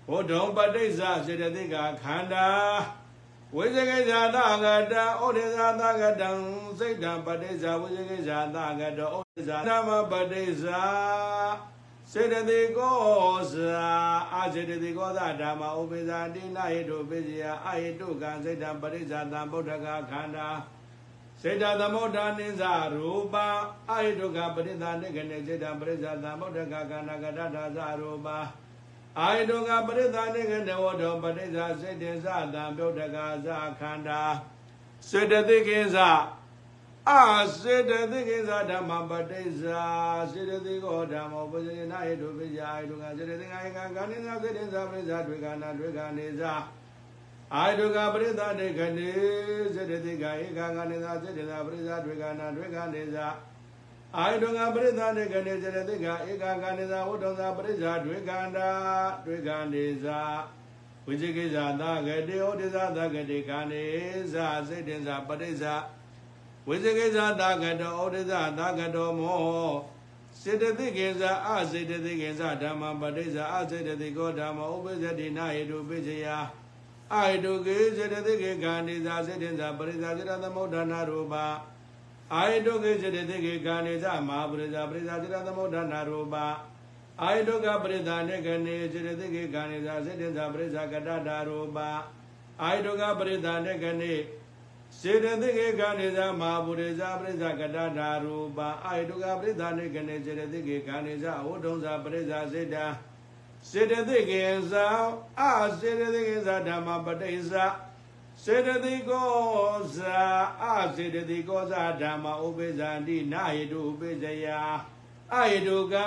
[0.09, 2.47] ဘုဒ္ဓံပဋိစ္စစေတသိကခန္ဓာ
[3.55, 6.29] ဝိဇကိဇာသကတံဩဒေဇာသကတံ
[6.79, 10.65] စိတ်တံပဋိစ္စဝိဇကိဇာသကတောဩဒေဇာဓမ္မပဋိစ္စ
[12.11, 12.97] စေတသိကော
[13.53, 13.89] သာ
[14.33, 20.47] အာစေတသိကောသဓမ္မဥပိ္ပဇာတိနာဟိတုပိစီယအာဟိတုကံစိတ်တံပဋိစ္စသံဗုဒ္ဓကခန္ဓာ
[21.41, 22.63] စေတသမုဒ္ဒနိသ
[22.95, 23.35] ရူပ
[23.89, 27.39] အာဟိတုကပရိသနိကနေစေတံပရိစ္ဆသံဗုဒ္ဓကခန္ဓာကတ္တ
[27.75, 28.27] သရူပ
[29.19, 33.47] အာယတုကပရိသနိကတဝတောပရိစ္ဆာစေတေသသံပြုတ်တကာသ
[33.79, 34.21] ခန္ဓာ
[35.09, 35.97] စေတသိကိစ္စ
[37.09, 37.21] အာ
[37.61, 39.83] စေတသိကိစ္စဓမ္မပတိစ္ဆာ
[40.31, 46.43] စေတသိကောဓမ္မောပဇိနာဟိတုပိယအာယတုကစေတသိငါယကကာနိသစေတေသပရိစ္ဆာတွေကနာတွေကနေသ
[47.55, 49.09] အာယတုကပရိသနိကနေ
[49.75, 53.17] စေတသိကာဧကကာနိသစေတေသပရိစ္ဆာတွေကနာတွေကနေသ
[54.17, 58.69] အာယတုံကပရိသနေကနေစေတသိကဧကကနိသာဝတ္တံသာပရိစ္ဆာဒွေကန္တာ
[59.25, 60.21] ဒွေကန္နေသာ
[61.05, 63.83] ဝိဇိကိဇာသဂတိဩဒိသသဂတိကာနေ
[64.33, 65.73] သာစိတ်တင်္စာပရိစ္ဆာ
[66.67, 69.71] ဝိဇိကိဇာသဂတောဩဒိသသဂတောမော
[70.41, 76.25] စေတသိကိဇာအစေတသိကိဇာဓမ္မပရိစ္ဆာအစေတသိကောဓမ္မဥပ္ပဇ္ဇတိနာဟိတုပိစယ
[77.13, 81.35] အာဟိတုကေစေတသိကေကာနိသာစေတင်္စာပရိစ္ဆာစေတသမုဒ္ဒနာရူပ
[82.35, 86.35] အာယတုကေစေတသိကေကာနေသမဟာပရိဇာပရိဇာတိရသမုဒ္ဒနာရူပ
[87.21, 91.77] အာယတုကပရိသနေကနေစေတသိကေကာနေသာစေတ္တပရိဇာကတ္တတာရူပ
[92.61, 94.13] အာယတုကပရိသနေကနေ
[94.99, 102.75] စေတသိကေခန္ဓေသာမဟာဗုဒ္ဓဇာပရိစ္ဆကတ္တာရူပအာယတုကပရိသနေကနေစေတသိကေခန္ဓေသာဝဋ္ထုံဇာပရိစ္ဆစေတ
[103.69, 104.87] စေတသိကေဇာ
[105.39, 107.53] အာစေတသိကေဇာဓမ္မပဋိစ္ဆ
[108.45, 109.31] စေတသိကော
[109.95, 110.19] ဇာ
[110.63, 114.45] အာစေတသိကောဇာဓမ္မဥပိ္ပဇာတိနာဟိတုဥပိ္ပဇယ
[115.33, 116.05] အာဟိတုကံ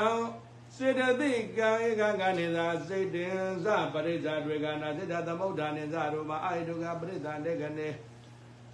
[0.76, 7.88] စေတသိကံဧကကနေသာစိတ်တင်ဇပရိစ္ဆတွေကနာစေတသမုဋ္ဌာနေဇရူပအာဟိတုကပရိစ္ဆတေကနေ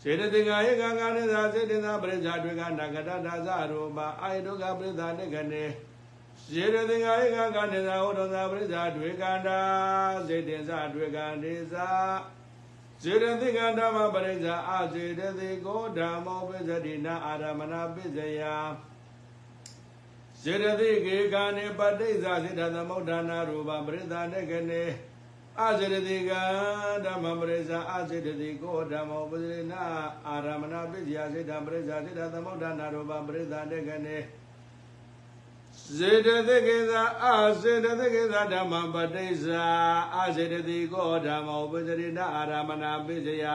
[0.02, 5.64] စေတသိကဧကကနေသာစေတင်ဇပရိစ္ဆတွေကနာကတတာဇရူပအာဟိတုကပရိစ္ဆတေကနေ
[6.50, 9.60] စေတသိကဧကကနေသာဟောတော်ဇပရိစ္ဆတွေကန္တာ
[10.26, 11.88] စေတင်ဇတွေကန်ဒေဇာ
[13.02, 18.42] စေတသိကဓမ္မပရိစ္ဆအာစေတသိကောဓမ္မောပိစတိနာအာရမဏပိစယ
[20.42, 24.82] စေတသိကေကာနေပဋိစ္ဆာစေတသမုဋ္ဌာနာရူပပရိသနေကနေ
[25.60, 26.32] အာစေတသိက
[27.04, 29.80] ဓမ္မပရိစ္ဆာအာစေတသိကောဓမ္မောပိစတိနာ
[30.26, 34.16] အာရမဏပိစယစေတပရိစ္ဆာစေတသမုဋ္ဌာနာရူပပရိသနေကနေ
[35.96, 39.64] စေတသိကေသာအာစေတသိကေသာဓမ္မပဋိစ္ဆာ
[40.14, 43.46] အာစေတသိကောဓမ္မောပိစရိနာအာရမဏပိစယ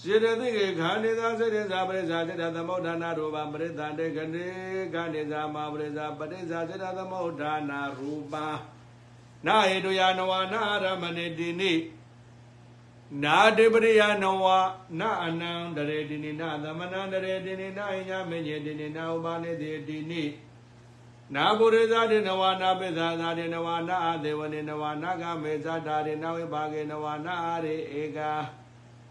[0.00, 4.46] စေတသိကေခန္ဓေသာစေတသာပရိစ္ဆာစေတသမုဋ္ဌာနာရူပပရိသတေကနေ
[4.94, 8.34] ခန္ဓေသာမပရိစ္ဆာပရိစ္ဆာစေတသမုဋ္ဌာနာရူပ
[9.46, 11.72] နာဟေတုယနဝနာအာရမဏေတိနိ
[13.22, 14.44] နာတိပရိယနဝ
[15.00, 20.24] နာအနံတရေတိနိနာသမဏံတရေတိနိနာဣညာမေညေတိနိနာဥပါနေတိတိနိ
[21.34, 28.32] နာပုရိသတိနဝနာပိသသာတိနဝနာအသေဝနေနဝနာကမေသတာတိနဝိပါကေနဝနာအာရိဧကာ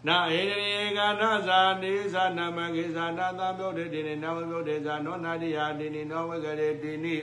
[0.06, 7.16] နာဟေရိဧကာနာဇာနိသနာမဂေသနာသံပြောတေတိနိနဝပြောတေသနောနာတိယာတိနိနောဝေကရေတိနိ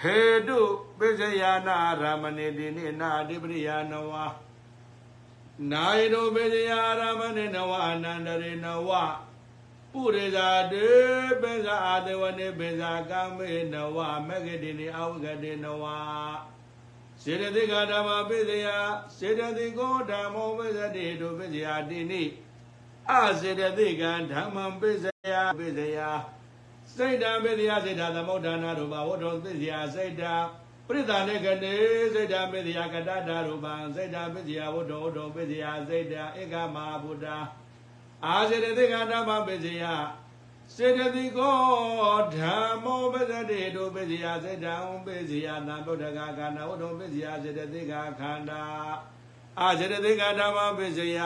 [0.00, 0.60] ဟေတု
[0.98, 4.12] ပိစယနာရမဏေတိနိနာအတိပရိယာနဝ
[5.72, 8.90] နာယတောပိစယရမဏေနဝအနန္တရေနဝ
[9.92, 10.88] ပုရိဇာတေ
[11.42, 15.84] ပိဇာအာတဝနေပိဇာကမေနဝမဂ္ဂတိနိအဝဂတိနဝ
[17.22, 18.66] စေတသိကဓမ္မပိစယ
[19.18, 22.22] စေတသိကောဓမ္မောပိစတိတုပိစယတိနိ
[23.10, 25.98] အစေတသိကံဓမ္မံပိစယပိစယ
[26.96, 30.22] စိတ်တံပိစယစိတ်တသမုဋ္ဌာနာရူပဝတ္ထုပိစယစိတ်တ
[30.86, 31.74] ပရိသနေကနေ
[32.14, 37.26] စိတ်တပိစယကတ္တရူပံစိတ်တပိစယဝတ္ထုဝတ္ထုပိစယစိတ်တဧကမဟာဗုဒ္ဓ
[38.26, 39.84] အာစေတသိကဓမ္မပိစယ
[40.76, 41.58] စေတသိကော
[42.36, 48.62] ဓမ္မောပဇတိတုပိစယစေတံပိစယသံဗုဒ္ဓဂခန္ဓာဝတ္ထုပိစယစေတသိကခန္ဓာ
[49.60, 51.18] အာစေတသိကဓမ္မပိစယ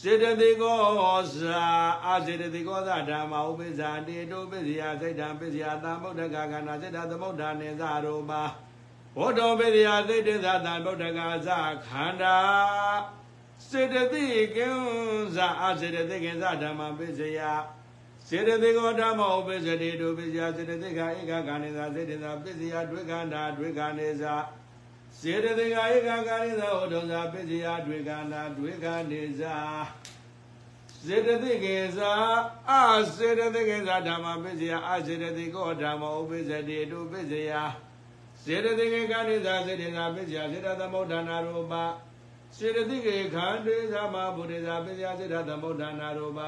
[0.00, 1.64] စေတသိကောဇာ
[2.06, 8.42] အာစေတသိကောဇာဓမ္မဥပိဇာတိတုပိစယစေတံပိစယသံဗုဒ္ဓဂခန္ဓာစေတသမုဒ္ဓနေဇရူပါ
[9.18, 11.48] ဝတ္ထုပိစယစေတသသံဗုဒ္ဓဂဇ
[11.86, 12.36] ခန္ဓာ
[13.74, 14.24] စေတသိ
[14.56, 14.68] ကံ
[15.34, 17.40] ဇာအာစေတသိကံဇာဓမ္မပိစယ
[18.28, 24.34] စေတသိကောဓမ္မဥပ္ပဇတိတုပိစယစေတသိကဧကကာနိသာစေတသာပိစယဒွေကန္တာဒွေကာနိသာ
[25.20, 29.56] စေတသိကဧကကာနိသာဟောတုံသာပိစယဒွေကန္တာဒွေကာနိသာ
[31.06, 32.12] စေတသိကေသာ
[32.70, 32.82] အာ
[33.16, 37.52] စေတသိကေသာဓမ္မပိစယအာစေတသိကောဓမ္မဥပ္ပဇတိတုပိစယ
[38.44, 41.74] စေတသိကေကာနိသာစေတသာပိစယစေတသမုဋ္ဌာနာရူပ
[42.56, 46.40] စေတသိကေခန္တေသမဗုဒ္ဓဇာပိစယစေတသမုဋ္ဌာနာရူပ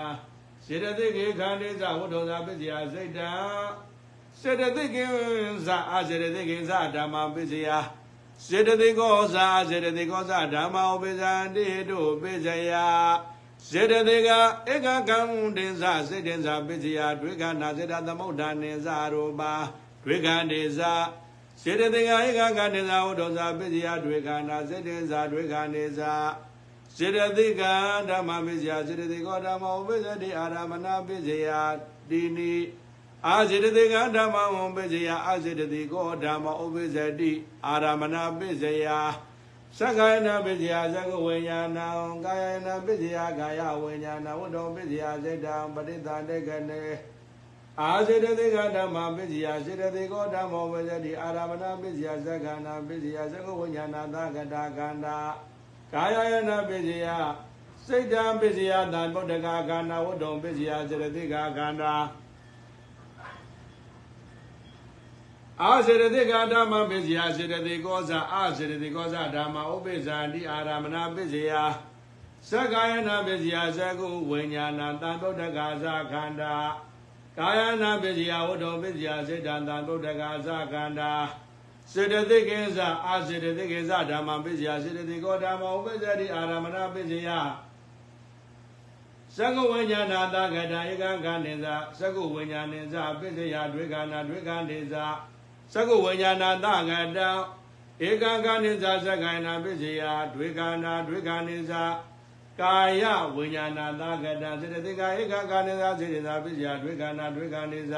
[0.67, 3.31] စေတသိကေခန္တေဇဝတ္ထုဇာပစ္စယစိတ်တံ
[4.41, 5.05] စေတသိကေ
[5.67, 7.69] ဇာအစေတသိကေဇာဓမ္မပစ္စယ
[8.47, 12.73] စေတသိကောဇာစေတသိကောဇာဓမ္မဥပိဇံတိတုပစ္စယ
[13.71, 14.31] စေတသိက
[14.73, 15.19] ဧကကံ
[15.57, 19.53] တေဇာစေတေဇာပစ္စယဒွေကနာစေတသမုဋ္ဌာနေဇာရူပါ
[20.05, 20.93] ဒွေကံတေဇာ
[21.63, 26.13] စေတသိကဧကကတေဇာဝတ္ထုဇာပစ္စယဒွေကနာစေတေဇာဒွေကနေဇာ
[26.97, 27.63] စေတသိက
[28.09, 31.49] ဓမ္မပိစယစေတသိကောဓမ္မဥပ္ပဇ္ဇတိအာရမဏပိစယ
[32.11, 32.55] တိနိ
[33.27, 37.33] အာစေတသိကဓမ္မဝံပိစယအာစေတသိကောဓမ္မဥပ္ပဇ္ဇတိ
[37.67, 38.87] အာရမဏပိစယ
[39.79, 41.89] သက္ကာယနာပိစယသက္ကဝိညာဏံ
[42.25, 46.81] ကာယနာပိစယကာယဝိညာဏဝတ္တောပိစယစေတံပရိသတေကနေ
[47.83, 55.19] အာစေတသိကဓမ္မပိစယစေတသိကောဓမ္မဝိဇ္ဇတိအာရမဏပိစယသက္ကနာပိစယသက္ကဝိညာဏသက္ကတာခန္ဓာ
[55.93, 57.07] ကာယယနာပစ္စယ
[57.87, 61.95] စိတ်တံပစ္စယတံဗုဒ္ဓဂါခန္ဓာဝတ္တုံပစ္စယစေတသိကခန္ဓာ
[65.63, 71.53] အာစေတသိကဓမ္မပစ္စယစေတသိကောဇာအာစေတသိကောဇာဓမ္မဥပိ္ပဇာတိအာရမဏပစ္စယ
[72.51, 76.55] သက္ကာယနာပစ္စယသကုဝိညာဏတံဗုဒ္ဓဂါဇခန္ဓာ
[77.39, 81.13] ကာယနာပစ္စယဝတ္တုပစ္စယစေတံတံဗုဒ္ဓဂါဇခန္ဓာ
[81.93, 87.31] စေတသိကိစ္စအာစေတသိကိစ္စဓမ္မပစ္စယစေတသိကောဓမ္မဥပ္ပဇ္ဇတိအာရမဏပစ္စယ
[89.37, 91.67] သကုဝိညာဏတာကတဧကကနိသ
[91.99, 94.95] သကုဝိညာဏိသပစ္စယဒွေကနာဒွေကနိသ
[95.73, 97.21] သကုဝိညာဏတာကတ
[98.09, 100.03] ဧကကနိသသက္ကိုင်နာပစ္စယ
[100.35, 101.73] ဒွေကနာဒွေကနိသ
[102.61, 103.05] ကာယ
[103.35, 107.95] ဝိညာဏတာကတစေတသိကဧကကနိသစေတသာပစ္စယဒွေကနာဒွေကနိသ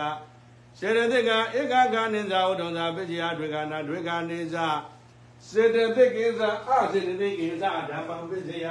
[0.78, 4.56] စေတသိကဧကကနိသဥဒ္ဒံသာပစ္စယဒွေကနာဒွေကနိသ
[5.50, 8.66] စေတသိကိသအစေတသိကိသဓမ္မပစ္စယ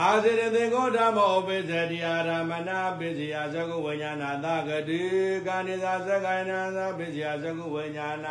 [0.00, 5.00] အာဇရတေကောဓမ္မောပိသတိအာရမဏပိစယသကုဝိညာဏသကတိ
[5.46, 8.26] ကာနိသာသက္ကိုင်နာသပိစယသကုဝိညာဏ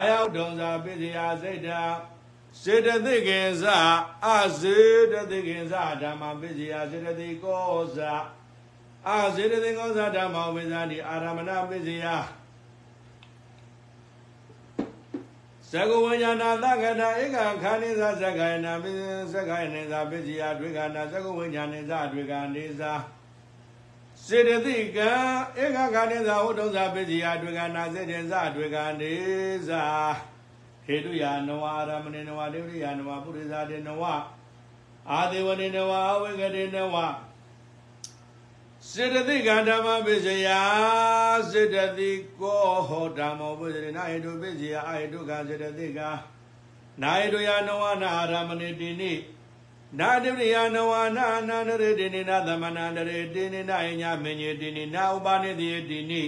[0.00, 1.80] အယောဒုံသာပိစယစိတ်တာ
[2.62, 3.64] စေတသိကေသ
[4.26, 4.78] အစေ
[5.12, 7.98] တသိကေသဓမ္မပိစယစေတသိကောသ
[9.08, 12.06] အစေတသိကောသဓမ္မောပိသတိအာရမဏပိစယ
[15.72, 18.90] သကုဝဉာဏသကတာဧကခာနိသသက္ကိုင်နာပိ
[19.32, 22.92] သက္ကိုင်နေသာပစ္စယဒွေကနာသကုဝဉာဏိသဒွေကနေသာ
[24.26, 25.10] စေတသိကံ
[25.62, 29.14] ဧကခာနိသဝတ္ထုဇာပစ္စယဒွေကနာစေတေဇဒွေကနေ
[29.68, 29.84] သာ
[30.86, 34.02] ဟေတုယာနဝအာရမဏေနဝဒေဝရိယာနဝပုရိသတေနဝ
[35.10, 36.96] အာဒေဝနေနဝအဝေကတေနဝ
[38.92, 40.48] စေတသိကဓမ္မပစ္စယ
[41.50, 42.10] စေတသိ
[42.40, 46.00] ကောဟောဓမ္မောပစ္စယနာဟိတုပစ္စယအာဟိတုကစေတသိက
[47.02, 49.12] နာဟိတုယနဝနာအာရမဏေတိနိ
[49.98, 56.22] နာတိပရိယနဝနာအနန္တရေတိနိနာသမဏန္တရေတိနိနာယညမညေတိနိနာဥပါနေတိတိနိ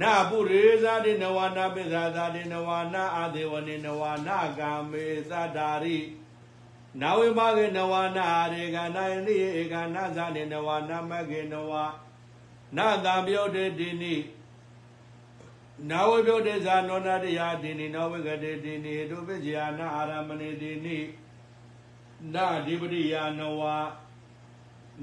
[0.00, 5.98] နာပုရိဇာတိနဝနာပိဇာသာတိနဝနာအာဒေဝနေနဝနာကာမေသတ္တာရိ
[7.00, 11.72] နာဝိမဂေနဝနာရေကနာယနိဧကနာဇာနေနဝနာမဂေနဝ
[12.76, 14.14] နာတံပြုတ်တေတိနိ
[15.90, 20.98] နာဝိပြုတ်တေဇာနောနာတယတိနိနာဝိကတေတိနိဒုပိဇယနာအာရမဏေတိနိ
[22.34, 23.62] နာဓိပတိယနဝ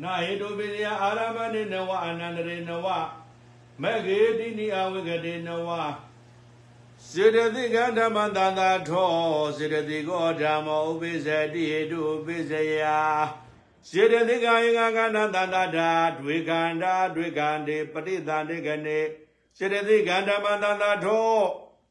[0.02, 2.88] နာဟေတုပိဇယအာရမဏေနဝအနန္တရေနဝ
[3.82, 5.70] မဂေတိနိအဝိကတေနဝ
[7.12, 9.14] စေတသိကဓမ္မတန္တာထော
[9.58, 12.84] စေတသိကောဓမ္မောဥပိစ္ဆတိဟေတုဥပိစ္ဆယ
[13.90, 19.00] စေတသိကဧကကန္တတန္တာဓာဒွေကန္တာဒွေကန္တေပရိသန္တေကနေ
[19.58, 21.34] စေတသိကဓမ္မတန္တာထော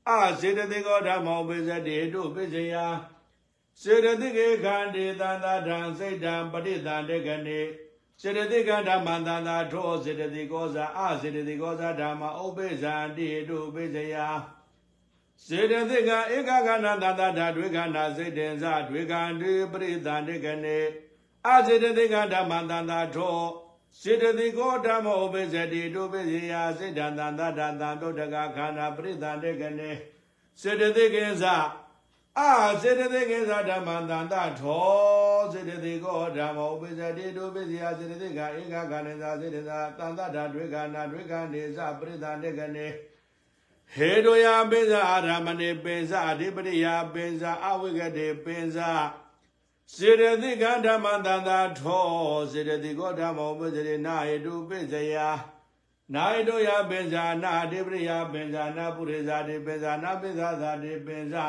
[0.09, 2.75] အစေတသိကောဓမ္မောဥပိစ္ဆတိဟေတုဥပိစ္ဆယ
[3.83, 7.61] စေတသိကေခန္တေတန္တာဓံစိတ်တံပရိသန္တေကနေ
[8.21, 14.17] စေတသိကဓမ္မတန္တာထောစေတသိကောဇာအစေတသိကောဇာဓမ္မဥပိစ္ဆန္တိဟေတုဥပိစ္ဆယ
[15.47, 20.78] စေတသိကဧကကနာတတဓာဒွေကနာစိတ်တင်္စဒွေကံတွေပရိသန္တိကနေ
[21.49, 23.39] အစေတသိကဓမ္မတန္တာထော
[24.01, 29.91] စေတသိကောဓမ္မဥပိစ္ဆတိဒုပိစေယစိတ်တံတန္တတံတံတုတကခန္ဓာပရိသန္တိကနေ
[30.61, 31.45] စေတသိကိသ
[32.39, 32.51] အာ
[32.82, 42.87] စေတသိကိသဓမ္မတန္တထောစေတသိကောဓမ္မဥပိစ္ဆတိဒုပိစေယစေတသိကဧကကနိသစေတသာတန္တဓာဒွေကနာဒွေကနေသပရိသန္တိကနေ
[43.95, 48.90] ဟေတောယပိဇာအာရမဏေပိဇာအဓိပတိယပိဇာအဝိကတေပိဇာ
[49.95, 52.07] စေရတိကဓမ္မတန္တာထော
[52.53, 55.16] စေရတိကောဓမ္မောပိစရိနာဟေတုပိစယ
[56.14, 61.47] နာဟေတောယပိဇာနာအဓိပတိယပိဇာနာပုရိဇာတိပိဇာနာပိဇာသာတိပိဇာ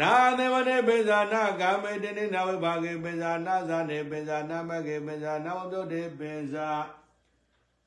[0.00, 6.68] နာသေဝနေပိဇာနာကာမေတနိနာဝိဘာဂေပိဇာနာဇာနေပိဇာနာမဂေပိဇာနာဝတုတေပိဇာ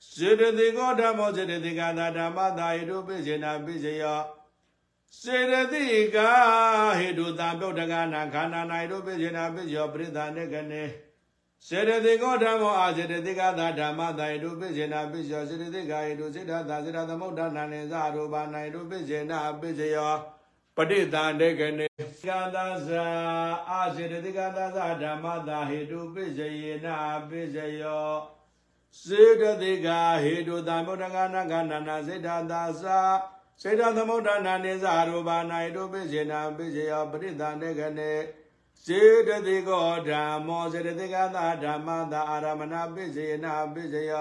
[0.06, 4.20] စေတသိကောဓမ္မောစေတသိကသာဓမ္မသာဟိတုပိစေနာပိစယော
[5.22, 5.84] စေတသိ
[6.16, 6.18] က
[6.98, 10.84] ဟိတုတံပြုတ်တကနာခန္ဓာနာဟိတုပိစေနာပိစယောပရိသနေကနေ
[11.68, 20.14] စေတသိကောဓမ္မောအာစေတသိကသာဓမ္မသာဟိတုပိစေနာပိစယောစေတသိကဟိတုစေတသာစေတသမုဒ္ဒနာနေသရူပနာဟိတုပိစေနာပိစယော
[20.76, 21.88] ပဋိသန္တေကနေ
[22.28, 23.06] ကာသဇာ
[23.70, 24.66] အာစေတသိကသာ
[25.02, 26.96] ဓမ္မသာဟိတုပိစေယနာ
[27.30, 28.12] ပိစယော
[29.04, 29.88] စေတသိက
[30.24, 32.64] ဟေတုတံဗုဒ္ဓဂနာကန္နနာစေတသာသာ
[33.62, 38.12] စေတသမုဒ္ဒနာနေဇာရူပနာယတုပိစေနာပိစေယပရိသန္တေကနေ
[38.86, 44.14] စေတသိကောဓမ္မောစေတသိကသာဓမ္မသာအာရမဏပိစေနာပိစေယ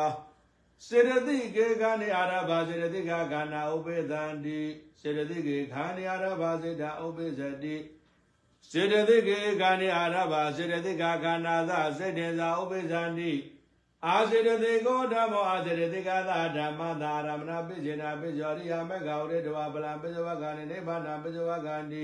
[0.87, 4.61] စေတသိကေကနေအာရဘာစေတသိကခန္ဓာဥပေသန္တိ
[5.01, 7.77] စေတသိကေခန္ဓာအာရဘာစေတဥပိစတိ
[8.71, 13.33] စေတသိကေကနေအာရဘာစေတသိကခန္ဓာသာစေတေသာဥပိသန္တိ
[14.05, 22.03] အာစေတသိကောဓမ္မောအာစေတသိကသာဓမ္မသာရမဏပိစေနာပိဇောရိယမေဃဝရေတဝပလံပိဇဝကံနိဗ္ဗာန်ပိဇဝကံတိ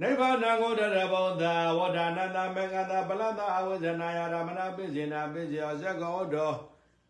[0.00, 1.44] နိဗ္ဗာန်ကိုတရဘောဓ
[1.78, 6.52] ဝဒနာတမေကတာပလတအဝဇနာယရမဏပိစိနာပိစိယောဇကောတော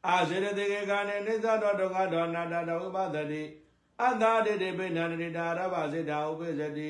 [0.08, 3.42] အာစေရတိကေကနေနိစ္စတောဒုက္ခတောနာတတောဥပဒတိ
[4.00, 6.88] အတ္တတိတိပိဏန္တိတာရဘစေတာဥပိစတိ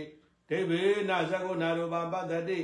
[0.49, 2.61] ဒိဗေနဇဂုဏရူပပတ္တိ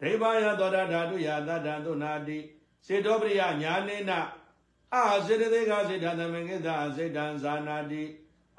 [0.00, 2.38] ဒိဗာယသောတာဓာတုယသတ္တံသုနာတိ
[2.86, 4.12] စေတောပရိယညာနေန
[4.94, 8.02] အာစေတတိကစေတသမေကိသစေတံဇာနာတိ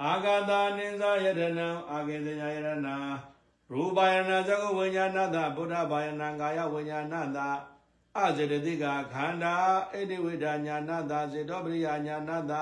[0.04, 2.88] အာဂတာနိဇာယတနံအာကေဇယယရဏ
[3.72, 7.38] ရူပယနာဇဂဝိညာဏတဗုဒ္ဓဘာယနာကာယဝိညာဏတ
[8.18, 9.54] အစေတတိကခန္ဓာ
[9.92, 12.54] ဣတိဝိဒညာဏတစေတောပရိယညာဏတ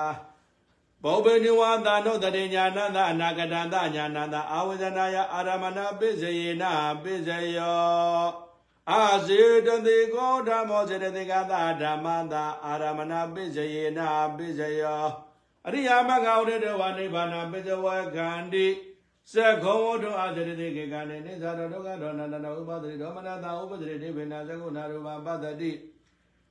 [1.02, 6.64] ဘောဘေနိဝါသနုတတိညာဏတအနာဂတတညာဏတအာဝဇနာယအာရမဏပိစယေန
[7.02, 8.47] ပိစယော
[8.90, 14.00] အာဇေတတိကောဓမ္မောစေတတိကသဓမ္မတာအာရမဏပိစယေန
[14.36, 15.06] ပိစယော
[15.66, 17.86] အရိယာမဂ္ဂဝရတဝနိဗ္ဗာန်ပိစဝ
[18.16, 18.66] ကန္တိ
[19.32, 25.50] စက္ခောဝတ္တအာဇရတိကေကံနေနိသရဒုက္ခဒေါနန္တဥပဒရိဒေါမနတာဥပဒရိတိဗေနသကုဏရူပပတ္တိ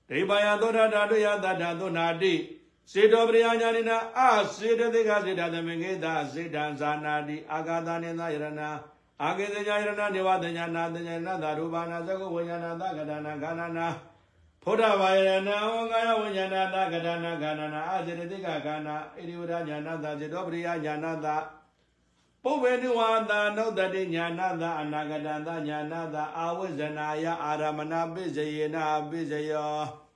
[0.09, 2.33] ဒိဗာယသောတာဓာတုယတတ္တသုနာတိ
[2.91, 4.21] စေတောပရိယညာနိနာအ
[4.55, 8.61] စေတတိကစေတသမင်္ဂေတစေတံဇာနာတိအာဂတာနိသယရဏ
[9.23, 13.87] အာဂေတညာယရဏနေဝတညာနာတညာနာသရူပနာသကုဝိညာဏသကဒနာခန္ဓာနာ
[14.63, 21.27] ဖုဒ္ဓဘာယနာဝကာယဝိညာဏသကဒနာခန္ဓာနာအစေတတိကခန္ဓာဣတိဝဒညာနာသစေတောပရိယညာနာသ
[22.43, 28.77] ပုဗ္ဗေနုဝါသနုတတိညာနာသအနာဂတသညာနာသအာဝိဇ္ဇနာယအာရမဏပိစယေန
[29.09, 30.06] ပိစယော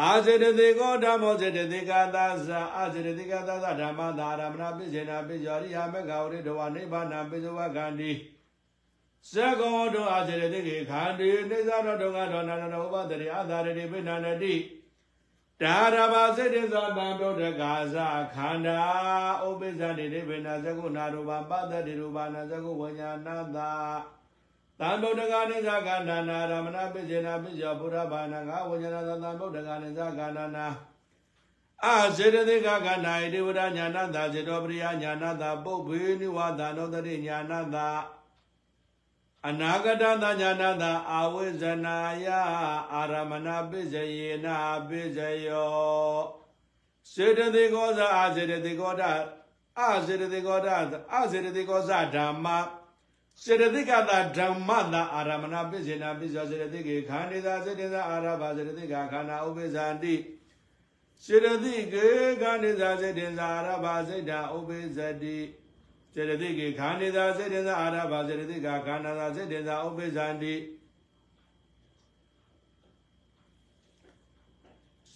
[0.00, 8.10] အာဇရတိကောဓမ္မောဇရတိကသာသအာဇရတိကသာသဓမ္မသာရမဏပိစေနာပိယောရိယမေဃဝရိတဝနိဗ္ဗာန်ပိစဝကန္တိ
[9.30, 14.54] ဇဂောတောအာဇရတိကေခန္တိနေသရောဒုက္ခဒေါနန္တဥပဒရိအသာရတိပိဏန္တိ
[15.62, 17.96] ဒါရဘာစေတေသတံဒုဒ္ဒကာသ
[18.34, 18.80] ခန္ဓာ
[19.46, 23.70] ဥပိစ္ဆတိတိပိဏဇဂုနာရူပပတ္တိရူပနာဇဂုဝညာဏတာ
[24.80, 30.66] သံဗုဒ္ဓဂာနိသကန္နာနာရမဏပိစေနာပိယောဘုရားဘာနာငါဝဉ္ဇနာသံဗုဒ္ဓဂာနိသကန္နာနာ
[31.84, 37.88] အာစေတသိကကန္နာဣတိဝရညာဏတာစေတောပရိယညာဏတာပုပ္ပေနိဝါဒနောတတိညာဏတာ
[39.48, 42.26] အနာဂတသညာဏတာအာဝိဇနာယ
[42.92, 44.56] အာရမဏပိစယေနာ
[44.88, 45.76] ပိစယော
[47.12, 49.02] စေတသိကောဇအာစေတသိကောဒ
[49.78, 50.68] အာစေတသိကောဒ
[51.12, 52.46] အာစေတသိကောဇဓမ္မ
[53.42, 60.14] စေတသိကတာဓမ္မတာအာရမဏပိစေနာပိစောစေတသိကေခန္ဒီသာစေတသာအာရဘာစေတသိကခန္ဓာဥပိ္ပဇန္တိ
[61.24, 62.06] စေတသိကေ
[62.42, 65.36] ခန္ဒီသာစေတသာအာရဘာစေတာဥပိ္ပဇတိ
[66.14, 70.54] စေတသိကေခန္ဒီသာစေတသာအာရဘာစေတသိကခန္ဓာသာစေတသာဥပိ္ပဇန္တိ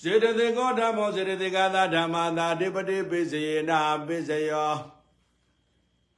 [0.03, 4.75] စေတသိကောဓမ္မောစေတသိကသာဓမ္မသာအဓိပတိပိစေနာပိစယော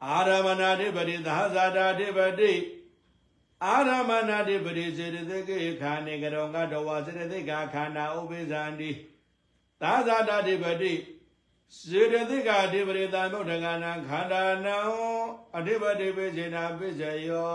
[0.07, 2.53] အာရမဏဓိပတိသဟဇာတာဓိပတိ
[3.64, 8.90] အာရမဏဓိပတိစေတသိကေခာနေကရောငါတော်ဝါစေတသိကခန္ဓာဥပိ္ပဇန္တိ
[9.80, 10.92] သဟဇာတာဓိပတိ
[11.88, 14.76] စေတသိကာဓိပတိသံဗုဒ္ဓဂာနခန္ဓာနံ
[15.57, 17.53] အဓိပတိပိစေနာပိစယော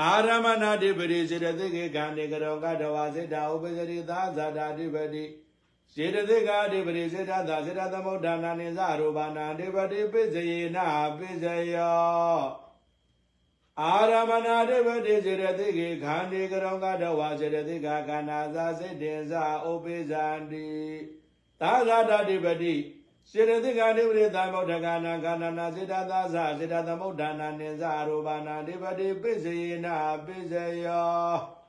[0.00, 5.24] အာရမဏဓိပတိစေတသိကေခာနေကရောငါတော်ဝါစေတာဥပိ္ပဇတိသဟဇာတာဓိပတိ
[5.94, 10.78] စေတသိကာဓိပတိစေတသာစေတသမုဒ္ဒနာနိသရူပနာဓိပတိပိစယေန
[11.18, 12.40] ပိစယော
[13.80, 19.32] အာရမဏဓိပတိစေတသိကေခန္ဒီကရောကတဝါစေတသိကာခန္ဓာသာစေတေဇ
[19.70, 20.68] ဥပိဇန္တိ
[21.60, 22.74] သာဇာတဓိပတိ
[23.30, 29.86] စေတသိကာဓိပတိသမုဒ္ဒကနာခန္ဓာနာစေတသာဇစေတသမုဒ္ဒနာနိသရူပနာဓိပတိပိစယေန
[30.26, 31.61] ပိစယော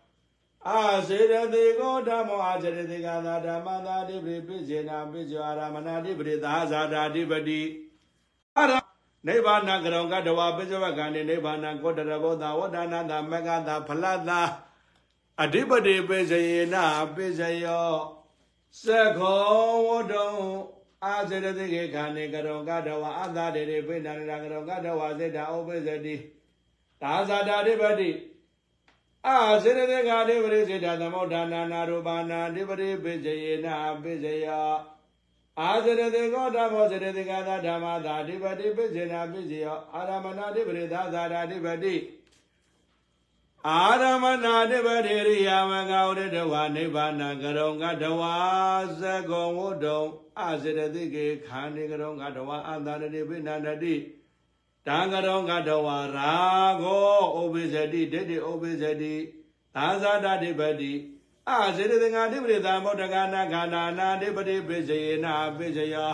[0.70, 7.62] အာစေရတိကောဓမ္မောအာစေရတိကသာဓမ္မသာတိပိပိစေနာပိဇောအာရမဏတိပိသာဇာတာတိပတိ
[8.58, 8.74] အာရ
[9.28, 14.42] နိဗ္ဗာန်ကရောကတဝပိဇဝကံနိနိဗ္ဗာန်ကောတရဘောသာဝဒနာတာမကတာဖလတာ
[15.42, 16.84] အဓိပတိပိစယေနာ
[17.16, 17.92] ပိစယော
[18.86, 18.88] သ
[19.18, 20.32] ခောဝတုံ
[21.06, 26.16] အာစေရတိကေခာနေကရောကတဝအသာတေပိဏန္ဒကရောကတဝစေတာဩပိစတိ
[27.02, 28.10] သာဇာတာတိပတိ
[29.28, 34.48] အာစေရတေကာတိပရိစေတသမုဋ္ဌာနာနာရူပနာတိပရိပိစယေနာပိစယ
[35.60, 39.66] အာစေရတေကောဓမ္မောစေရတေကာသဓမ္မသာတိပတိပိစေနာပိစယ
[39.96, 41.96] အာရမဏတိပရိသာသာရာတိပတိ
[43.68, 48.36] အာရမဏတိပတိရိယာမဂဝရတဝနိဗ္ဗာနကရုံကတဝါ
[49.02, 50.04] သကုံဝတ္တုံ
[50.40, 53.96] အာစေရတိကေခန္ဒီကရုံကတဝါအန္တရတိပိဏန္တိတံ
[54.88, 54.90] က
[55.28, 56.34] ရောကတဝါရာ
[56.82, 59.16] ဂောဩပိစတိဒိဋ္ဌိဩပိစတိ
[59.76, 60.94] သာဇာတဓိပတိ
[61.50, 66.14] အာစေတသင်္ဃာဓိပတိသံဗုဒ္ဓဂာနာခန္ဓာနာဓိပတိပိစယေနာပိစယော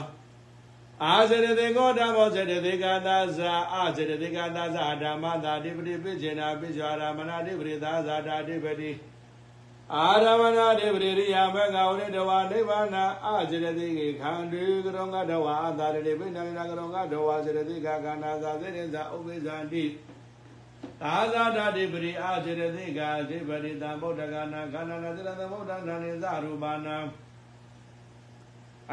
[1.04, 8.92] အာဇရတေကောဓမ္မောဇရတေကသာဇာအာဇရတေကသာဇာဓမ္မသာတိပတိပိစေနာပိဇာရမနာတိပရိသာဇာတာတိပတိ
[9.96, 19.84] အာရမနာတိပရိရိယမကဝရိတဝနိဗ္ဗာနအာဇရတေကေခန္တိကရောငါတဝအာသာရတိပိဏိနာကရောငါတဝါဇရတေကကန္နာဇာစေတေဇာဥပိဇာတိ
[21.02, 26.98] သာဇာတာတိပရိအာဇရတေကာဇိပရိတံဗုဒ္ဓဂနာခန္နာနာဇရတဗုဒ္ဓနာနိဇရူပနာ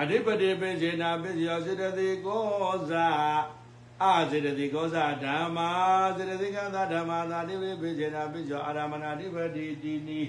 [0.01, 3.07] အဓိပတိပိစေနာပိစယောစေတတိကောဇာ
[4.03, 5.69] အာစေတတိကောဇာဓမ္မာ
[6.17, 10.23] စေတတိကသာဓမ္မာသာတိပိပိစေနာပိစယောအာရမဏအဓိပတိတိနိ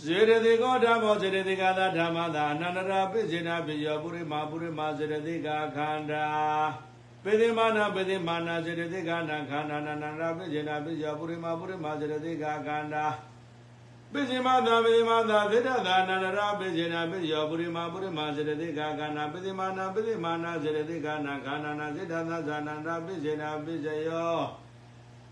[0.00, 6.26] စေတတိကောဓမ္မောစေတတိကသာဓမ္မာသာအနန္တရာပိစေနာပိစယောပုရိမာပုရိမာစေတတိကခန္ဓာ
[7.24, 13.06] ပိသိမာနာပိသိမာနာစေတတိကနာခန္ဓာနန္တရာပိစေနာပိစယောပုရိမာပုရိမာစေတတိကခန္ဓာ
[14.12, 24.61] ပိစိမသာပိစိမသာသေတသာနန္ဒရာပိစိနာပိယောပုရိမာပုရိမာစေတသိကာကနာပိစိမာနာပိစိမာနာစေတသိကာနာခန္ဓာနာစေတသာဇာနန္ဒရာပိစိနာပိစယော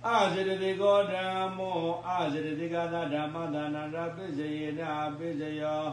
[0.07, 1.79] အာစေတသိကောဓမ္မော
[2.09, 5.85] အာစေတသိကာသဓမ္မသာနန္ဒရာပိစိယေနာပိစယော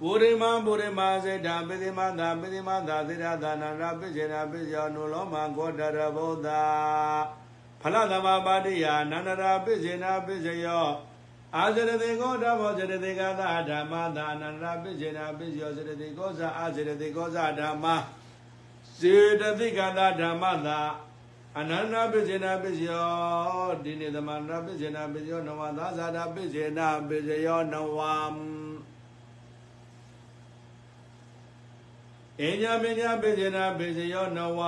[0.00, 6.48] ပုရိမာပုရိမာစေတပိစိမာသာပိစိမာသာသေတသာနန္ဒရာပိစိနာပိစယောနုလောမကောတရဗုဒ္ဓ
[7.80, 10.86] ဖလသမပါတိယနန္ဒရာပိစိနာပိစယော
[11.56, 17.86] အာဇရတိကောဓမ္မောဇရတိကသာဓမ္မသာအနန္တပိစေနာပိစယောဇရတိကောဇာအာဇရတိကောဇာဓမ္မ
[18.98, 20.78] စေတတိကသာဓမ္မသာ
[21.58, 28.16] အနန္တပိစေနာပိစယောဒီနေ့သမန္တပိစေနာပိစယောနဝသာဇာတာပိစေနာပိစယောနဝံ
[32.42, 34.60] အညာပညာပိစေနာပိစယောနဝ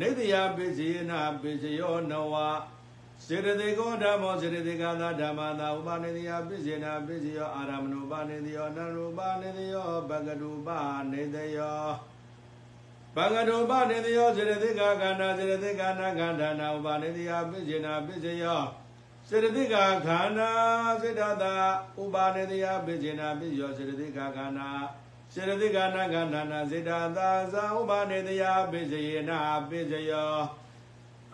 [0.00, 2.34] နေတယပိစေနာပိစယောနဝ
[3.26, 10.78] စေတသိကောဓမ္မောစေတသိကသာဓမ္မသာဥပါနေတိယပိစေနာပိစယောအာရမဏုပါနေတိယောနရူပါနေတိယောဘဂတုပါ
[11.10, 12.13] နေတိယော
[13.16, 18.62] ဘဂတုပါနေတိယောစေတသိကခန္ဓာစေတသိကနာခန္ဓာနာဥပါနေတိယပိစေနာပိစယော
[19.28, 19.74] စေတသိက
[20.06, 20.50] ခန္ဓာ
[21.00, 21.52] စေတသာ
[22.02, 24.68] ဥပါနေတိယပိစေနာပိစယောစေတသိကခန္ဓာ
[25.34, 29.38] စေတသိကနာခန္ဓာနာစေတသာဇာဥပါနေတိယပိစယေနာ
[29.68, 30.34] ပိစယော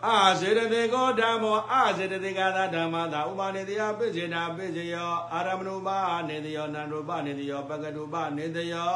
[0.05, 5.97] အာစေတတေကောဓမ္မောအာစေတတေကသာဓမ္မသာဥပါနေတယပိစေနာပိစေယောအာရမဏုပါ
[6.29, 8.95] နေတယောနန္ဒုပနေတယောပကတုပနေတယော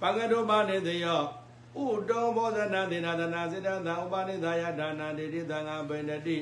[0.00, 1.22] ပကတုပနေတယော
[1.80, 6.38] ဥတောဘောဇနာသေနာသနာစေတသာဥပါနေသာယဒါနာတိတိသံဃာပိဏတိ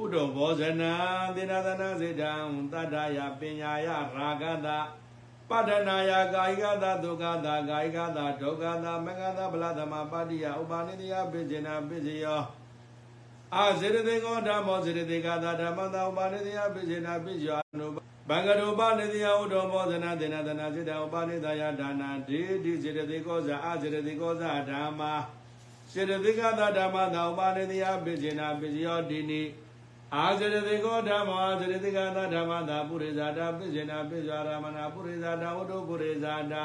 [0.00, 0.92] ဥတောဘောဇနာ
[1.36, 2.30] သေနာသနာစေတံ
[2.72, 3.98] တတ္တယပညာယရာ
[4.42, 4.78] ဂတာ
[5.50, 12.42] ပတ္ထနာယကာယကသာဒုက္ခသာကာယကသာဒုက္ခသာမဂ္ဂသာဗလသမပါတိယဥပါနေတယပိစေနာပိစေယော
[13.54, 17.86] အာဇရတေကောဓမ္မောဇရတေကသာဓမ္မသာဥပါနေတယပိစေနာပိယောနု
[18.30, 25.12] ဘင်္ဂရုပနေတယဥဒောမောဇနာတေနသနာစေတဥပါနေတယဒါနာဒေတိဇရတေကောဇာအာဇရတေကောဇာဓမ္မာ
[25.92, 29.42] ဇရတေကသာဓမ္မသာဥပါနေတယပိစေနာပိယောဒီနိ
[30.14, 36.64] အာဇရတေကောဓမ္မောအာဇရတေကသာဓမ္မသာပုရိဇာတာပိစေနာပိဇာရမနာပုရိဇာတာဝတ္ထုပုရိဇာတာ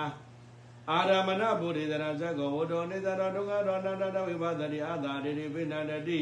[0.91, 6.19] အာရမဏပုရိဇရာဇဂောဝတ္တောနေသရောဒုက္ခရောနန္တတဝိပါဒတိအာသာရိပိဏန္တိ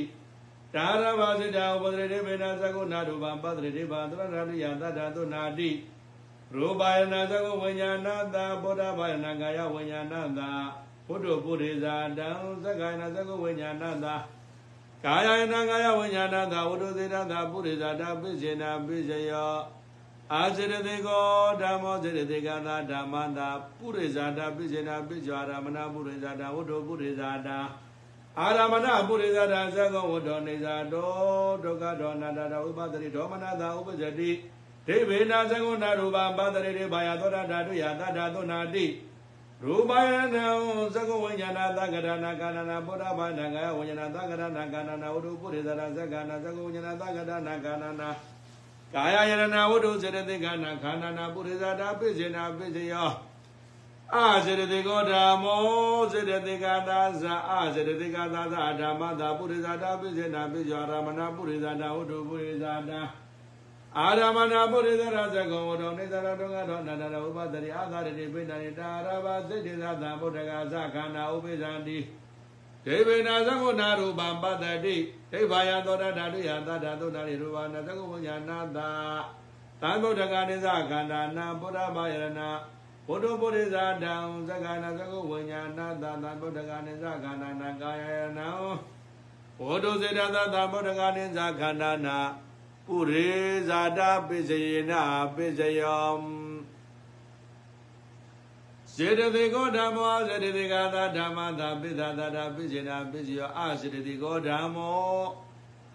[0.76, 5.69] ဒါရဘာစိတာဥပဒရေဘေနာသကုနာတုပံပတ္တရေဘာသရဏရိယသတ္တသုနာတိ
[6.57, 10.39] ရူပယနာသကုဝိညာဏတဗုဒ္ဓဘာယနာကာယဝိညာဏတ
[11.07, 12.28] ဘုဒ္ဓပုရိဇာတံ
[12.63, 14.07] သက္ကာယနာသကုဝိညာဏတ
[15.05, 19.55] ကာယနာကာယဝိညာဏတဝုဒ္ဓသေတတပုရိဇာတပိစေနာပိစယော
[20.34, 21.26] အာဇရတေကော
[21.61, 27.59] ဓမ္မောဇရတေကသာဓမ္မတာပုရိဇာတပိစေနာပိဇာရမဏပုရိဇာတဝုဒ္ဓပုရိဇာတာ
[28.39, 31.09] အာရမဏပုရိသတာသကောဝတ္တောနေသာတော
[31.63, 34.29] ဒုက္ခဒေါနတတဥပဒရိဒေါမနတာဥပဇတိ
[34.88, 38.86] ဒိဗေနာသကောနာရူပပတရိရေဘာယသောတာဓာတုယသတ္တသောနာတိ
[39.63, 40.45] ရူပယနံ
[40.95, 48.09] သကောဝိညာဏသကရဏကာနနာဗုဒ္ဓဘာနာကဝိညာဏသကရဏကာနနာဝတ္ထုပုရိသတာသက္ကနာသကောဝိညာဏသကရဏကာနနာ
[48.93, 53.09] ကာယယရဏဝတ္ထုစေတသိကနာခန္ဓာနာပုရိသတာပိစေနာပိစေယော
[54.16, 55.61] အာစေတသိကောဓမ္မော
[56.11, 63.01] စေတသိကသာဇာအာစေတသိကသာဇာဓမ္မသာပုရိသတာပိစေနာပိဇောရမဏပုရိသတာဝတ္ထုပုရိသတာ
[63.97, 71.97] အာရမဏပုရိသရဇဂောဝတ္ထုနေသရတောကတောနန္ဒရဥပဒရိအာသာရိပိဏိတာရဘာစိတ်တိသသံဗုဒ္ဓဂာသခန္ဓာဥပိသန္တိ
[72.86, 74.74] ဒေဝေနာသကုဏရူပံပတ္တိ
[75.32, 78.89] ဒိဗာယသောတဓာတုယသတ္တသုတ္တရိရူပနာသကုဝိညာဏတာ
[79.82, 82.41] သံဗုဒ္ဓဂာနိသခန္ဓာနာဗုဒ္ဓဘာယရဏ
[83.08, 84.16] ဘုဒ္ဓပုရိသတံ
[84.47, 88.47] သက္ကနာသကုဝိညာဏသသဗုဒ္ဓဂာနိသခန္ဓာနာကာယယနံ
[89.58, 92.18] ဘုဒ္ဓစေတသသဗုဒ္ဓဂာနိသခန္ဓာနာ
[92.88, 93.30] ပုရိ
[93.68, 94.91] ဇာတပိစယေန
[95.36, 96.18] ပိစယော
[98.93, 105.24] ဇစေတသိကောဓမ္မောစေတသိကသာဓမ္မသာပိသသာတာပိစေနာပိစီယောအစေတသိကောဓမ္မော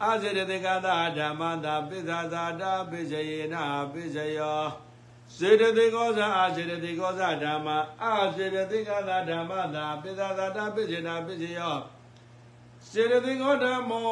[0.05, 4.88] အစေတသိကသာဓမ္မသာပိသသာတာပိစေယနာပိစယော
[5.37, 7.68] စေတသိကောဇာအစေတသိကောဇာဓမ္မ
[8.03, 8.07] အ
[8.37, 11.76] စေတသိကသာဓမ္မသာပိသသာတာပိစေနာပိစီယော
[12.91, 14.07] စေတသိကောဓမ္မော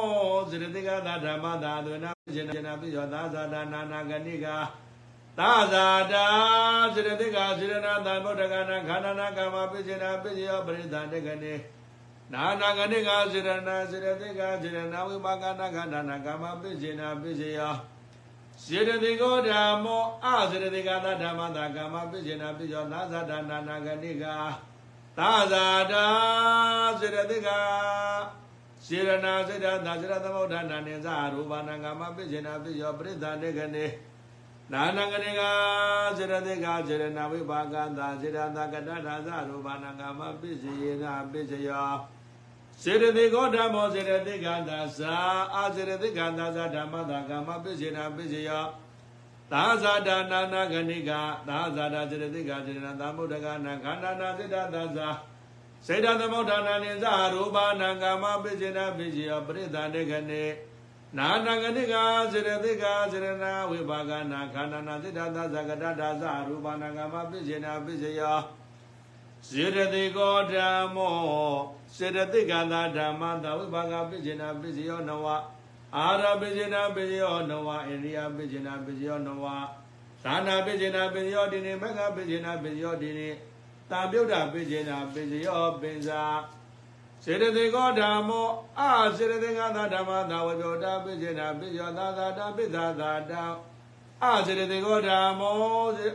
[0.51, 4.57] စေတသိကသာဓမ္မသာသွေနာပိစေနာပိယောသာသာတာနာနာဂဏိကာ
[5.39, 6.27] သာဇာတာ
[6.95, 11.55] စေတသိကစေရနာသံဗုဒ္ဓကနာခန္ဓာနာကာမပိစေနာပိစယောပရိသန္တကနေ
[12.33, 17.75] နာနာဂဏိကာစေရနာစေတသိကစေရနာဝိပါကနာခန္ဓာနာကာမပိစေနာပိစယော
[18.65, 24.35] စေတသိကောဓမ္မောအစေတသိကသာဓမ္မသာကာမပိစေနာပိစယောသာဇာတာနာနာဂဏိကာ
[25.19, 26.05] သာဇာတာ
[27.01, 27.49] စေတသိက
[28.87, 33.87] စေရနာစေတသာစေရသမုဒ္ဒနာနိသရူပနာကာမပိစေနာပိစယောပရိသန္တကနေ
[34.73, 35.43] နာနကရေက
[36.17, 41.93] စေရတိကစေရနာဝိပါကသာစေရတာကတ္တဒါသရူပနာကမပစ္စယေနပစ္စယော
[42.83, 45.17] စေရတိကောဓမ္မောစေရတိကသာသာ
[45.55, 48.65] အာစေရတိကသာသာဓမ္မတာကမပစ္စေနာပစ္စယော
[49.53, 51.11] သာဇာတာနာနာဂဏိက
[51.49, 55.09] သာဇာတာစေရတိကစေရနာသမုဒ္ဒကနာခန္ဓာနာစေတသာသာ
[55.87, 60.45] စေတသမုဒ္ဒနာနိသရူပနာကမပစ္စေနာပစ္စယောပရိသန္တေခနေ
[61.19, 61.95] နာနာဂတိက
[62.33, 68.39] စေရတိကစေရနာဝိပါကနာခန္ဓာနာစိတ္တသသကတဒါသရူပနာကမပိစေနာပိစယော
[69.49, 71.15] စေရတိကောဓမ္မော
[71.97, 75.27] စေရတိကသာဓမ္မသဝိပါကပိစေနာပိစယောနဝ
[75.97, 79.45] အာရပိစေနာပိစယောနဝအိန္ဒိယပိစေနာပိစယောနဝ
[80.25, 83.29] သာနာပိစေနာပိစယောဒီနေမကပိစေနာပိစယောဒီနေ
[83.91, 86.23] တာပြုတ်တာပိစေနာပိစယောပင်စာ
[87.25, 88.47] စေတသိကောဓမ္မော
[88.79, 93.45] အာစေတသိကသာဓမ္မသာဝေပြောတာပိစေနာပိယောသာသာတာပိသာသာတာ
[94.23, 95.53] အာစေတသိကောဓမ္မော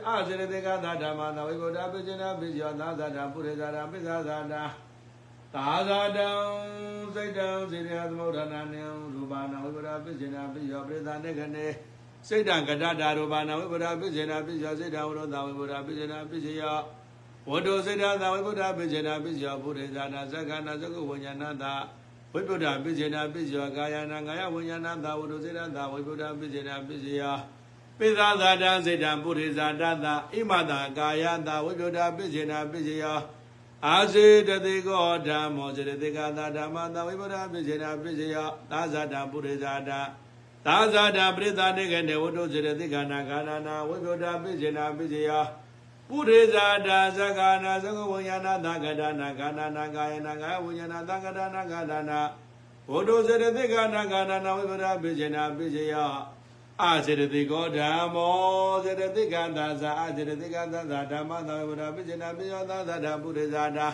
[0.08, 4.64] အာစေတသိကသာဓမ္မသာဝေပြောတာပိစေနာပိယောသာသာတာပုရိသတာပိသာသာတာ
[5.54, 6.28] သာသာတံ
[7.14, 8.82] စိတ်တံစေတသမုဒ္ဒနာနံ
[9.16, 11.66] ရူပနာဝေပြောတာပိစေနာပိယောပိသာနေခနေ
[12.28, 16.78] စိတ်တံကတ္တတာရူပနာဝေပြောတာပိစေနာပိယောစိတ်တံဝရောသာဝေပြောတာပိစေနာပိစေယော
[17.50, 21.74] ဝတ္တုစေတသာဝိဗုဒ္ဓပိစေနာပိစယောဘုရေဇာနာသက္ကနာသကုဝိညာဏသာ
[22.34, 27.38] ဝိဗုဒ္ဓပိစေနာပိစယောကာယနာကာယဝိညာဏသာဝတ္တုစေတသာဝိဗုဒ္ဓပိစေနာပိစယော
[28.02, 33.20] ပိသသာတံစေတံပုရိဇာတသာဣမတာကာယသာဝိဗုဒ္ဓပိစေနာပိစယော
[33.88, 39.92] အာစေတတိကောဓမ္မောစေတတိကသာဓမ္မသာဝိဗုဒ္ဓပိစေနာပိစယောသာဇာတံပုရိဇာတ
[40.66, 45.44] သာဇာတံပရိသတေကနေဝတ္တုစေတတိကနာကာနာနာဝိဗုဒ္ဓပိစေနာပိစယော
[46.10, 52.20] ပုရိဇာတာသက္ကာနာသကဝိညာဏသကဒနာခန္ဓာနာကာယနာကာယဝိညာဏသကဒနာခန္ဓာနာ
[52.90, 55.96] ဘုဒ္ဓစေတသိကနာခန္ဓာနာဝိပဒပိစေနာပိစေယ
[56.84, 63.88] အာစေတသိကောဓမ္မောစေတသိကသာသာအာစေတသိကသာသာဓမ္မသာဝိပဒပိစေနာပိယောသာသာဓပုရိဇာတာ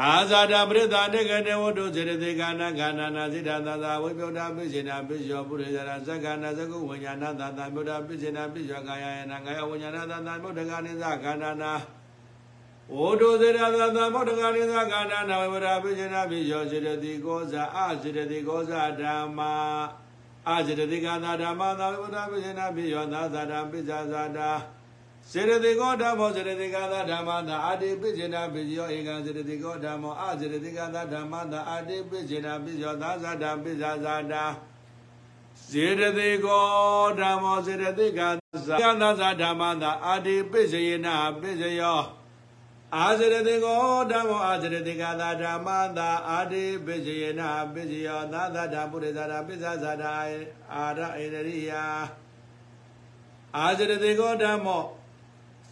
[0.00, 11.72] အာဇာတာပရိသတေကနေဝတ္တုစေတသိကနာခန္ဓာနာစိတ္တသာသာဝိပယတာပိစေနာပိယောပုရိဇာတာသက္ကနာသကုဝိညာဏသာသာမြုဒ္ဓပိစေနာပိယောကာယယနာကာယဝိညာဏသာသာမြုဒ္ဓကနိသခန္ဓာနာ
[12.96, 19.52] ဝတ္တုစေတသာသာမြုဒ္ဓကနိသခန္ဓာနာဝိပဒပိစေနာပိယောစေတသိကောဇာအာစေတသိကောဇာဓမ္မာ
[20.48, 24.50] အာစေတသိကသာဓမ္မာသာဝိပဒပိစေနာပိယောသာသာဓပိဇာဇာတာ
[25.30, 34.44] စေတသိကောဓမ္မောစေတသိကသာဓမ္မသာအာတိပိစေနာပိစယောဧကံစေတသိကောဓမ္မောအာစေတသိကသာဓမ္မသာအာတိပိစေနာပိစယောသာဇာတာပိဇာဇာတာ
[35.68, 36.66] စေတသိကော
[37.20, 38.28] ဓမ္မောစေတသိကသာ
[39.00, 42.00] သာဇာဓမ္မသာအာတိပိစေယနာပိစယော
[42.96, 43.78] အာစေတသိကော
[44.12, 45.68] ဓမ္မောအာစေတသိကသာဓမ္မ
[45.98, 50.10] သာအာတိပိစေယနာပိစယောသာဇာတာပုရိသတာပိဇာဇာတာ
[50.74, 51.72] အာရဧရိယ
[53.56, 54.82] အာစေတသိကောဓမ္မော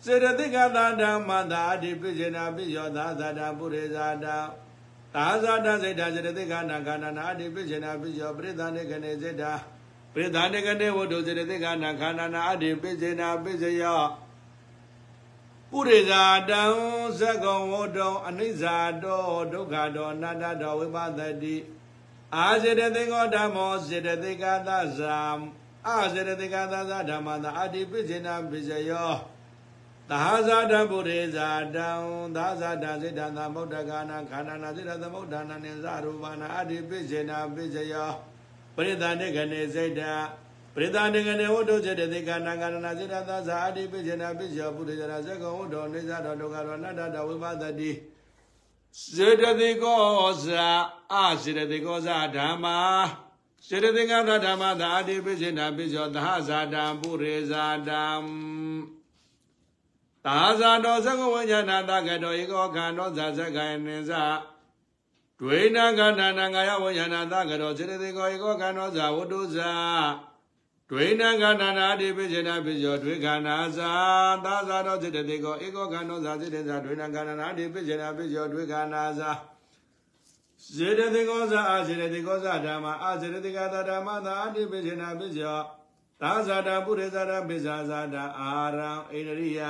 [0.05, 4.37] စေတသိကသာဓမ္မသာအတိပိစေနာပိယောသာသာတာပုရိဇာတာ
[5.15, 9.53] သာဇာတစေတစေတသိကနာခန္ဓာနာအတိပိစေနာပိယောပရိသနေကနေစေတာ
[10.13, 14.03] ပရိသနေကနေဝတ္ထုစေတသိကနာခန္ဓာနာအတိပိစေနာပိစယော
[15.73, 16.63] ပုရိဇာတံ
[17.19, 18.65] သက္ကုံဝတ္တုံအနိစ္စ
[19.05, 21.57] တောဒုက္ခတောအနတ္တတောဝိပသတိ
[22.37, 25.19] အာစေတသိကောဓမ္မောစေတသိကသဇာ
[25.89, 29.11] အာစေတသိကသဇာဓမ္မသာအတိပိစေနာပိစယော
[30.11, 31.89] သာဇာတပုရိဇာတံ
[32.37, 38.11] သာဇာတစိတ္တသမုဒ္ဒကာနာခန္ဓာနာစိတ္တသမုဒ္ဒနာနိသရူပနာအတ္တိပိစေနာပိစယော
[38.75, 40.03] ပရိသန္တိကနေစိတ်တ
[40.49, 40.50] ပ
[40.81, 47.91] ရိသန္တိကနေဝတ္ထုစေတသိကနာခန္ဓာနာစိတ္တသာဇာအတ္တိပိစေနာပိစယောပုရိဇာဇဂဝတ္တောနိသတောဒုက္ခရောအနတ္တတဝိပသတိ
[49.15, 50.69] စေတသိကောဇာ
[51.13, 52.79] အစေတသိကောဇာဓမ္မာ
[53.67, 54.13] စေတသိက
[54.47, 58.05] ဓမ္မသာအတ္တိပိစေနာပိစယောသာဇာတံပုရိဇာတံ
[60.25, 64.13] သာဇာတော်သကဝဉ္ဇနာတကတောဧကောခန္ဓောဇာဇကယနိဇ
[65.41, 69.73] ဒွေနကန္တနာငါယဝဉ္ဇနာတကတောစေတသိကောဧကောခန္ဓောဇာဝတ္တုဇာ
[70.91, 73.93] ဒွေနကန္တနာတိပိစေနာပိဇောဒွေခန္ဓာဇာ
[74.45, 79.31] သာဇာတော်စေတသိကောဧကောခန္ဓောဇာစေတဇာဒွေနကန္တနာတိပိစေနာပိဇောဒွေခန္ဓာဇာ
[80.77, 85.59] စေတသိကောဇာအာစေတသိကောဇာဓမ္မအာစေတသိကသာဓမ္မသာအတိပိစေနာပိဇော
[86.21, 89.61] သာဇာတာပုရိသရာပိဇာဇာတာအာရံဣန္ဒရိယ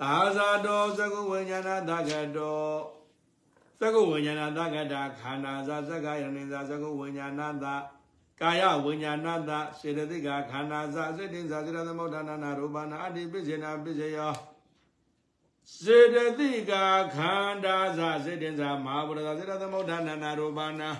[0.00, 2.64] သာဇာတောသကုဝိညာဏသကတော
[3.80, 7.66] သကုဝိညာဏသကတာခန္ဓာဇာသက္ကယနိဇာသကုဝိညာဏသ
[8.40, 14.34] ကာယဝိညာဏသစေတသိကခန္ဓာဇာစေတင်ဇာစေတသမုဋ္ဌာနာနာရူပနာအတ္တိပိစေနာပိစေယော
[15.80, 16.72] စေတသိက
[17.14, 20.90] ခန္ဓာဇာစေတင်ဇာမဟာဗုဒ္ဓဇာစေတသမုဋ္ဌာနာနာရူပနာ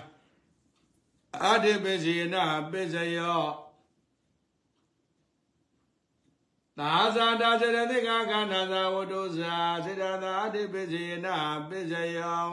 [1.45, 3.43] အတ္တိပိစေနာပိစေယော
[6.77, 11.27] သာဇာတာစေတသိကခန္ဓာသာဝတ္တုဇာစေတသာအတိပိစေန
[11.69, 12.51] ပိစယော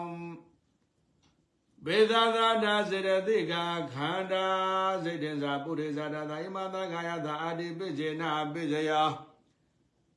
[1.86, 3.54] ဘေသာသာတာစေတသိက
[3.92, 4.44] ခန္ဓာ
[5.04, 8.22] စိတ်တင်္စာပုရိသတာသာဣမသာခာယသာအတိပိစေန
[8.52, 9.10] ပိစယော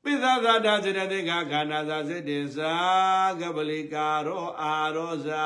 [0.03, 2.74] ပိသသာတာစေတသိကခန္ဓာသာစိတ်တင်္စာ
[3.39, 5.43] ကပလိကာရောအာရောဇာ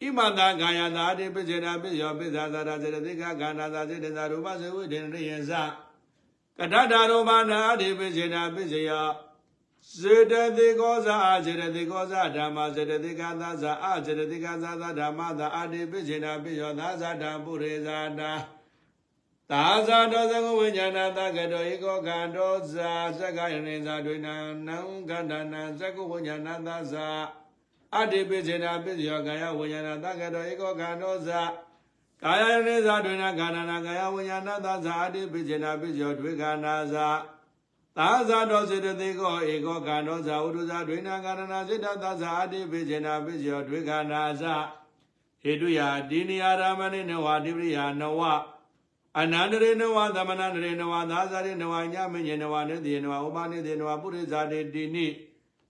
[0.00, 5.62] ဣမသာခာယသာအတိပိစေနပိစယောပိသသာတာစေတသိကခန္ဓာသာစိတ်တင်္စာရူပစေဝိတေနရိယဇာ
[6.58, 8.90] ကတ္တရောမနာအဓိပိစေနာပိစယ
[10.00, 18.32] စေတသိကောဇာအစေတသိကောဇာဓမ္မစေတသိကသာဇာအစေတသိကသာဇာဓမ္မသာအဓိပိစေနာပိယောသာဇာဓမ္ပုရိဇာတာ
[19.50, 24.34] သာဇာတောသကဝိညာဏတကတောဧကောခန္တောဇာသက္ကယနေဇာဒွေနံ
[24.66, 24.78] နံ
[25.08, 27.08] ကန္တနာသကဝိညာဏသဇာ
[27.96, 31.40] အဓိပိစေနာပိယောကာယဝိညာဏတကတောဧကောခန္တောဇာ
[32.22, 37.08] ကာယနိသဒွေနခန္ဓာနာကာယဝိညာဏသဇာအတိပိစေနာပိစောဒွေခန္ဓာဇာ
[37.98, 44.56] သာဇာတော်စေတသိကောဧကောခန္ဓောဇာဝုဒ္ဓဇာဒွေနခန္ဓာနာစေတသဇာအတိပိစေနာပိစောဒွေခန္ဓာဇာ
[45.42, 45.80] ဟေတုယ
[46.10, 48.20] ဒီနိယာရမဏိနဝတိပရိယာနဝ
[49.18, 55.06] အနန္တရေနဝသမဏန္တရေနဝသာဇာရေနဝညမညေနဝနိတိနဝဥပနိတိနဝပုရိဇာတေတိနိ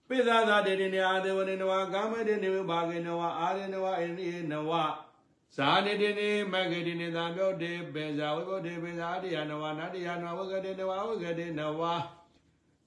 [0.08, 4.72] ပိဇာဇာတေတိနိအာဒေဝနိနဝကာမတေနိဝဘာဂေနဝအာရေနဝအိနိနဝ
[5.56, 11.82] ဇာတိတိနိမဂ္ဂတိနိသံပြောတေပေဇာဝိဘုတေပေဇာတိယနဝနာတိယနဝဝဂတိနဝဝဂတိနဝ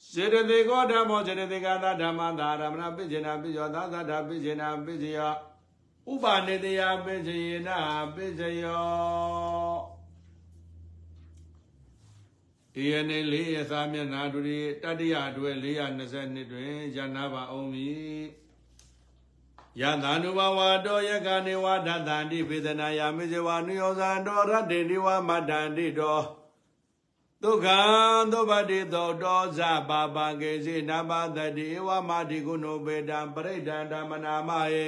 [0.10, 5.34] စေတသိကောဓမ္မောစေတသိကသာဓမ္မသာရမဏပိစေနာပိယောသာသတ္တပိစေနာပိစယော
[6.12, 7.78] ဥပနိတယပိစေယနာ
[8.16, 9.76] ပိစယော
[12.74, 18.22] ဒီယနေ့လေးရသာမျက်နာတူရီတတ္တရအတွဲ422တွင်ယန္နာပါအောင်မည်
[19.80, 26.20] ယသ ानु ဘဝတောယကနေဝဒတန္တိပေဒနာယာမိဇဝနုယောဇံတောရတ္တေနိဝမတ္တန္တိတော
[27.44, 27.80] ဒုက္ခံ
[28.32, 34.88] သုပတိသောတောဇပါပကေစီနမတတိဧဝမာတိကုဏုပေတံပရိဒန္ဓမနာမယေ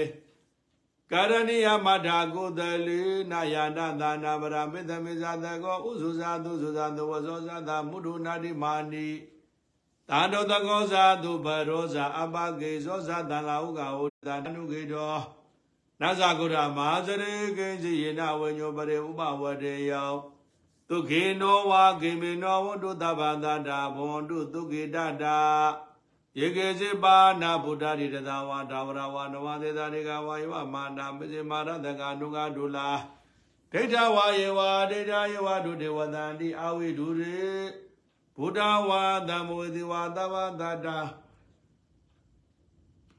[1.12, 3.02] ကာရဏိယမထာကုသလိ
[3.32, 9.08] နာယနာသာနာပရမေသမေဇာတကောဥစုဇာသူစုဇာသဝဇောဇာသမုဒုနာတိမာနိ
[10.10, 15.14] တာတောတကောဇာသူဘရောဇာအပကေဇောဇာတန်လာဥကဟောတာနုကေတော
[16.02, 20.33] နသကုရမဟာစရေကိဉ္စီယေနဝေညောပရေဥပဝတေယော
[20.94, 25.40] ဒုခေနောဝါခေမေနောဝတုတဗ္ဗန္တတာဘဝန္တုဒုခေတတာ
[26.40, 32.90] ယေကေစေပါဏဗုဒ္ဓရိတသဝါဒါဝရဝါနဝသေသာရိကဝါယဝမာနာမစေမာရတကနုကဒုလာ
[33.72, 37.44] ဒိဋ္ဌဝါယေဝါဒိဋ္ဌယေဝဒုတေဝတန္တိအာဝိဒုရေ
[38.38, 40.98] ဘုဒ္ဓဝါသံဝေတိဝါသဗ္ဗတတာ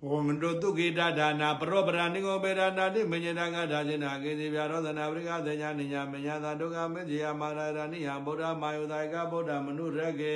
[0.08, 10.34] ဝမန္တုတုကိတဒါနာပရောပရဏိကောပေရနာတိမညတငါဒါจินနာကေစီပြရောသနာပရိကသညာနိညာမညာသာဒုက္ခမေဇယမာရရဏိယဗုဒ္ဓမာယုသာယကဗုဒ္ဓမနုရကေ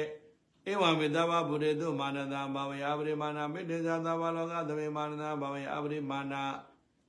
[0.71, 6.35] ဧဝမေတ္တဝဗုဒ္ဓေတုမာနတာဘာဝယပရိမာဏမေတ္တေသာသဘာလောကသမေမာနတာဘာဝယအပရိမာဏ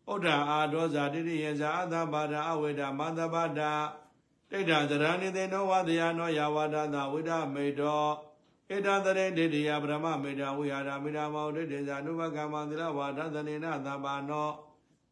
[0.09, 3.61] ဩဒ္ဓအာဒောဇာတိရိယဇာအသဘာဒအဝေဒမန္တဘာဒ
[4.49, 8.05] တိဋ္ဌသရဏိသေနောဝတယနောယာဝဒသဝိဒမေတော
[8.75, 14.49] ဧတသရေဒိဋ္ဌိယဗြဟ္မမေတဝိဟာရမေတမောဒိဋ္ဌိဇာနုဘကမ္မသီလဝါဒသနေနသဗ္ဗနော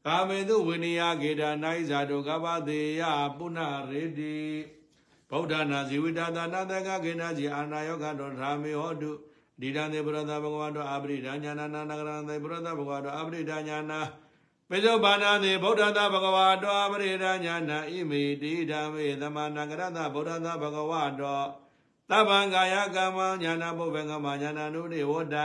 [0.06, 3.04] ကာမေတုဝိနိယဂေဒနာဣဇာတုကပတိယ
[3.38, 3.60] ပုဏ္ဏ
[3.92, 4.36] ရေတိ
[5.32, 9.12] ဗုဒ္ဓနာဇီဝိတသာနာတကကေနာကြီးအာနာယောဂတောဓာမေဟောတု
[9.62, 14.00] ဒီတံသေပရသဘဂဝါတောအပရိဒာညာနာနာနဂရံသေပရသဘဂဝါတောအပရိဒာညာနာ
[14.70, 21.42] ပိဇောဘာနာတိဗုဒ္ဓသာဘဂဝါတောအပရိဒာညာနာဣမိတိဓမ္မေသမဏဂရတဗုဒ္ဓသာဘဂဝါတော
[22.12, 25.38] သဗ္ဗံကာယကမ္မညာနာဘုဗ္ဗံကမ္မညာနာနုတိဝတ္တ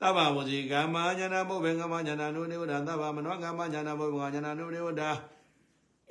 [0.00, 5.02] သဗ္ဗဝစီကမ္မညာနာဘုဗ္ဗံကမ္မညာနာနုတိဝတ္တသဗ္ဗမနောကမ္မညာနာဘုဗ္ဗံညာနာနုတိဝတ္တ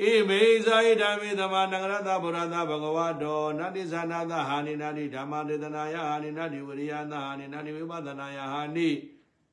[0.02, 8.89] ဣမေဇာယဓမ္မေသမနဂရတဗုရတဘဂဝတောနတ္တိသနာသဟာနိနတ္တိဓမ္မဒေသနာယဟာနိနတ္တိဝရိယသဟာနိနတ္တိဝိပဿနာယဟာနိ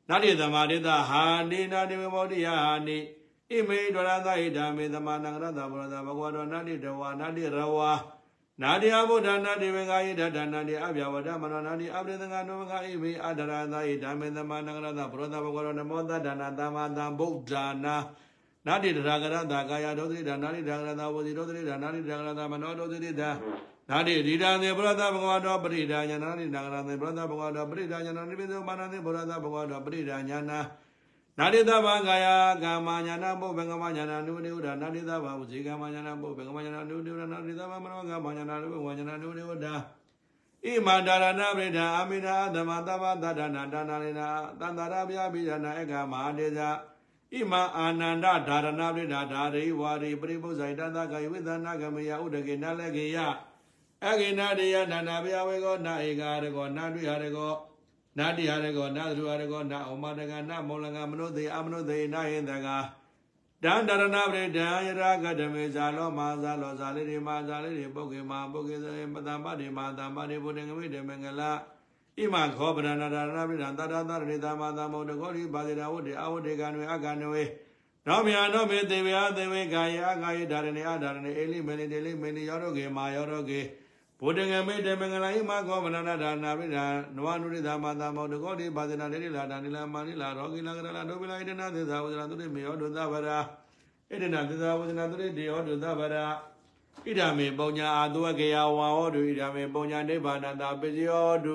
[0.09, 2.99] နတ္တိသမာဓိတဟာနိနတ္တိဝိမောတိယဟာနိ
[3.51, 7.93] ဣမေဒရသဟိဓမ္မေသမနဂရတဗုရတဘဂဝတောနတ္တိတဝါနတ္တိရဝါ
[8.63, 17.53] နာတိအဘုဒ္ဓနာတိဝေကာယိဒတနာတိအဗျဝဒမနောနာတိအပရိသငါနောကဣမေအဒရသဟိဓမ္မေသမနဂရတဗုရတဘဂဝတောနမောတတနာသမ္မာသမ္ဗုဒ္ဓ
[17.85, 17.97] နာ
[18.67, 23.31] နာတိတရာဂရတာကာယဒုသရိတာနာတိတရာဂရတာဝစီဒုသရိတာနာတိတရာဂရတာမနောဒုသရိတာ
[23.91, 30.59] နာတိဒီတာသေဘုရသဘဂဝတောပရိဒါညာနာတိနာဂရသေဘုရသဘဂဝတောပရိဒါညာနာတိပိသောမာနသေဘုရသဘဂဝတောပရိဒါညာနာ
[31.41, 32.27] နာတိသဘာကာယ
[32.63, 44.29] ကာမညာနာဘုဗေကမညာနာနုနိဝဒနာတိသဘာဝစီကာမညာနာဘုဗေကမညာနာနုနိဝဒနာတိသဘာမနောကာမညာနာနုဝညာနာနုနိဝဒဣမန္တရဏပရိဒါအမိနာသမတဗ္ဗတဒနာဒါနာလေနာ
[44.61, 46.69] တန္တရာဗျာပိဒနာဧကမဟာတေဇာ
[47.33, 53.19] ဣမအာနန္ဒဓာရဏပရိဒါဓာရိဝါရိပရိပု္ပဇိတသကယဝိသနာကမယဥဒကေနလကေယ
[54.07, 57.55] အဂိနာတေယနာနာဘယဝေကောနာဧကာရကောနာတွေ့ရကော
[58.19, 62.69] နာတိရကောနာသရရကောနာဩမတကနာမောလကမနုသေအမနုသေနာဟိတက
[63.65, 71.51] တန္တရဏပရိဒံယရာဂတမေဇာလောမာဇာလောဇာလိရိမာဇာလိရိပုဂ္ဂေမာပုဂ္ဂေသေပတံပတိမာတံပတိဘုဒ္ဓံဂမိတေမင်္ဂလာ
[72.19, 77.43] ဣမခောပရဏဒါရဏပိဒံတတသရဏိသမသမ္မောတကောရိပါတိရာဝတ္တေအဝတ္တေကနွေအကနွေ
[78.07, 83.61] နောမြာနောမေသေဝယသေဝေကာယအကာယဒါရဏိအဒါရဏိအေလိမေလိတေလိမေလိယောရောကေမာယောရောကေ
[84.23, 86.85] ဘုဒ္ဓံဂမိတေမင်္ဂလာဣမခောပရဏဒါရဏပိဒံ
[87.17, 93.39] နဝနုရိသမသမ္မောတကောရိပါတိရာတေလိလာဒါနိလာမာနိလာရောကိလကရလာဒုပိလာဣဒနာသေသာဝဇရာသူရိမေယောဒုသဗရာ
[94.11, 96.27] ဣဒနာသေသာဝဇနာသူရိတေယောဒုသဗရာ
[97.07, 101.55] ဣဒာမေပုံညာအာတုဝကေယဝါဟောတုဣဒာမေပုံညာနိဗ္ဗာနတာပစ္စယောတု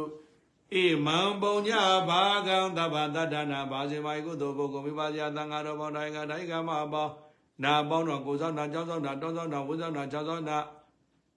[0.74, 1.70] ဣမံပုံည
[2.10, 7.12] ဘာကံသဗ္ဗတတ္တနာဘာစေမိုင်ကုသိုလ်ပုဂ္ဂိုလ်မိပါဇာသံဃာတော်ပေါင်းတိုင်းကတိုင်းကမအပေါင်း
[7.64, 10.58] နာပေါင်းတော်ကိုဆောင်တာကြောင်းဆောင်တာတောင်းဆောင်တာဝိဆောင်တာကြောင်းဆောင်တာ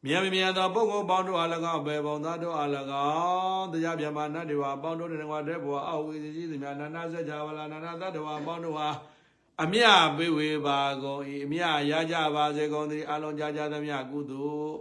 [0.05, 2.69] မြတ်မြတ်သောပုဂ္ဂိုလ်ပေါင်းတို့အား၎င်းဘေဘုံသားတို့အား၎
[3.07, 8.89] င်းတရားမြတ်မာနတ်တွေဟာပေါင်းတို့တဲ့ငါတဲ့ဘဝအောက်ဝေစီစီသည်များနာနာစัจ java လာနာနာတတ္တဝါပေါင်းတို့ဟာ
[9.63, 9.85] အမြ
[10.17, 14.75] ပေးဝေပါကုန်၏အမြရကြပါစေကုန်သည်အလုံးကြကြသမျှကုသိုလ်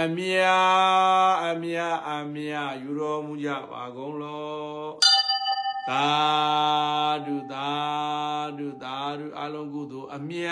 [0.00, 0.36] အမြ
[1.46, 1.76] အမြ
[2.10, 2.52] အမြ
[2.82, 4.86] ယူတော်မူကြပါကုန်လော
[5.88, 6.06] သာ
[7.26, 7.70] ဓုသာ
[8.58, 10.46] ဓုသာဓုအလုံးကုသိုလ်အမြ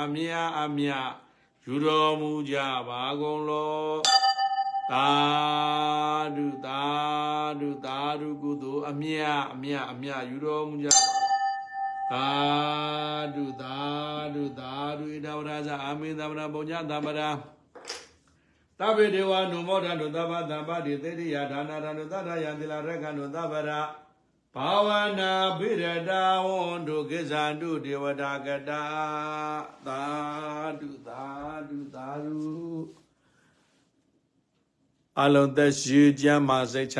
[0.00, 0.92] အမြအမြ
[1.70, 2.56] ယူတော်မူကြ
[2.88, 3.92] ပါကုန်လော
[4.92, 5.08] သာ
[6.36, 6.82] ဓုသာ
[7.60, 9.20] ဓုသာဓုကုသိုလ်အမြ
[9.52, 11.04] အမြအမြယူတော်မူကြပါ
[12.12, 12.28] သာ
[13.34, 13.76] ဓုသာ
[14.34, 17.30] ဓုသာဓုဣဒဝရဇအာမိသမ္မနာပုံညသမ္မရာ
[18.80, 23.80] သဗ္ဗေဒေဝနုမောဒန္တုသဗ္ဗသဗ္ဗတိသေတိယဒါနာဒန္တုသတ္တယံတိလာရကန္တုသဗ္ဗရာ
[24.58, 24.88] ဘာဝ
[25.18, 28.84] နာဘိရတာဝန္တုကိစ္ဆန္တုဒေဝတာကတာ
[29.86, 30.02] သာ
[30.80, 31.24] ဓုသာ
[31.68, 32.38] ဓုသာဓု
[35.22, 36.96] အလုံးသက်ရှိကျမ်းမာစိတ်ချမ်း